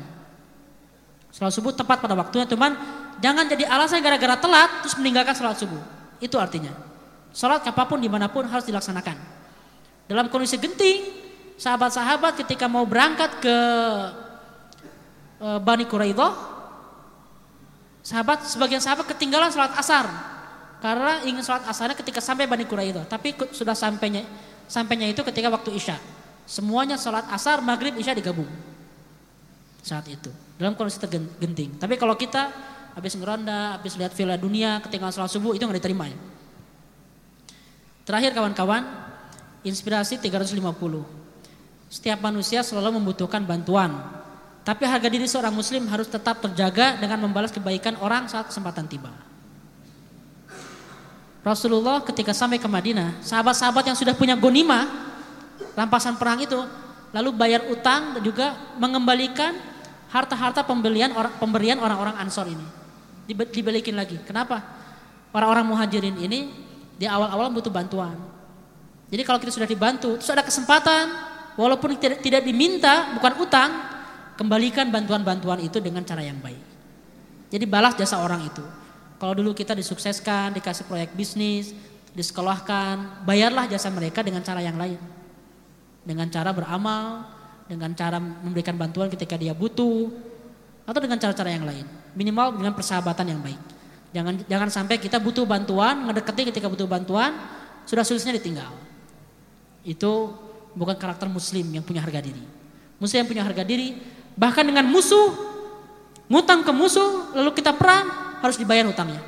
[1.34, 2.78] Sholat subuh tepat pada waktunya, teman.
[3.18, 5.82] Jangan jadi alasan gara-gara telat terus meninggalkan sholat subuh.
[6.22, 6.70] Itu artinya.
[7.34, 9.18] Sholat apa pun di mana pun harus dilaksanakan.
[10.08, 11.04] Dalam kondisi genting,
[11.58, 13.56] sahabat-sahabat ketika mau berangkat ke
[15.38, 16.34] Bani Quraidah,
[18.02, 20.10] sahabat sebagian sahabat ketinggalan sholat asar
[20.82, 24.26] karena ingin sholat asarnya ketika sampai Bani Quraidah, tapi sudah sampainya
[24.66, 25.94] sampainya itu ketika waktu isya.
[26.48, 28.48] Semuanya sholat asar, maghrib, isya digabung
[29.84, 31.76] saat itu dalam kondisi tergenting.
[31.78, 32.50] Tapi kalau kita
[32.96, 36.18] habis ngeronda, habis lihat villa dunia, ketinggalan sholat subuh itu nggak diterima ya.
[38.02, 38.82] Terakhir kawan-kawan,
[39.62, 40.64] inspirasi 350.
[41.92, 43.92] Setiap manusia selalu membutuhkan bantuan.
[44.68, 49.08] Tapi harga diri seorang muslim harus tetap terjaga dengan membalas kebaikan orang saat kesempatan tiba.
[51.40, 54.84] Rasulullah ketika sampai ke Madinah, sahabat-sahabat yang sudah punya gonima,
[55.72, 56.60] rampasan perang itu,
[57.16, 59.56] lalu bayar utang dan juga mengembalikan
[60.12, 62.66] harta-harta pembelian orang pemberian orang-orang Ansor ini.
[63.24, 64.20] Dibalikin lagi.
[64.28, 64.60] Kenapa?
[65.32, 66.52] Orang-orang muhajirin ini
[67.00, 68.20] di awal-awal butuh bantuan.
[69.08, 71.08] Jadi kalau kita sudah dibantu, terus ada kesempatan,
[71.56, 73.96] walaupun tidak, tidak diminta, bukan utang,
[74.38, 76.62] kembalikan bantuan-bantuan itu dengan cara yang baik.
[77.50, 78.62] Jadi balas jasa orang itu.
[79.18, 81.74] Kalau dulu kita disukseskan, dikasih proyek bisnis,
[82.14, 85.00] disekolahkan, bayarlah jasa mereka dengan cara yang lain.
[86.06, 87.26] Dengan cara beramal,
[87.66, 90.14] dengan cara memberikan bantuan ketika dia butuh,
[90.86, 91.84] atau dengan cara-cara yang lain.
[92.14, 93.60] Minimal dengan persahabatan yang baik.
[94.14, 97.36] Jangan jangan sampai kita butuh bantuan, ngedeketi ketika butuh bantuan,
[97.84, 98.72] sudah sulisnya ditinggal.
[99.84, 100.32] Itu
[100.72, 102.40] bukan karakter muslim yang punya harga diri.
[102.96, 104.00] Muslim yang punya harga diri,
[104.38, 105.34] bahkan dengan musuh,
[106.30, 109.18] ngutang ke musuh, lalu kita perang, harus dibayar hutangnya.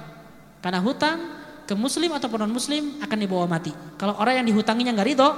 [0.62, 1.18] Karena hutang
[1.66, 3.74] ke muslim atau non muslim akan dibawa mati.
[3.98, 5.30] Kalau orang yang dihutanginya nggak ridho,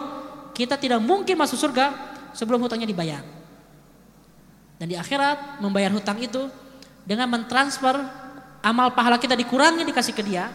[0.52, 1.92] kita tidak mungkin masuk surga
[2.36, 3.24] sebelum hutangnya dibayar.
[4.76, 6.52] Dan di akhirat membayar hutang itu
[7.06, 8.02] dengan mentransfer
[8.60, 10.52] amal pahala kita dikurangi dikasih ke dia.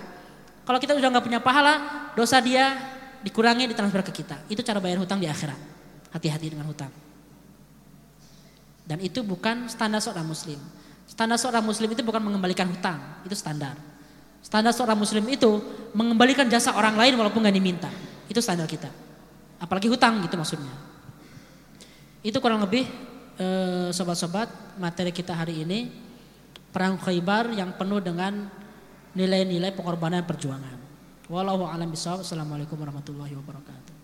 [0.67, 2.75] Kalau kita sudah nggak punya pahala, dosa dia
[3.23, 4.35] dikurangi ditransfer ke kita.
[4.51, 5.55] Itu cara bayar hutang di akhirat.
[6.11, 7.06] Hati-hati dengan hutang.
[8.87, 10.55] Dan itu bukan standar seorang muslim.
[11.03, 13.75] Standar seorang muslim itu bukan mengembalikan hutang, itu standar.
[14.39, 15.59] Standar seorang muslim itu
[15.91, 17.91] mengembalikan jasa orang lain walaupun nggak diminta.
[18.31, 18.87] Itu standar kita.
[19.59, 20.71] Apalagi hutang gitu maksudnya.
[22.23, 22.87] Itu kurang lebih
[23.35, 25.91] eh, sobat-sobat materi kita hari ini
[26.71, 28.47] perang Khaybar yang penuh dengan
[29.17, 30.77] nilai-nilai pengorbanan perjuangan.
[31.27, 32.23] Wallahu a'lam bishawab.
[32.23, 33.95] Assalamualaikum warahmatullahi wabarakatuh.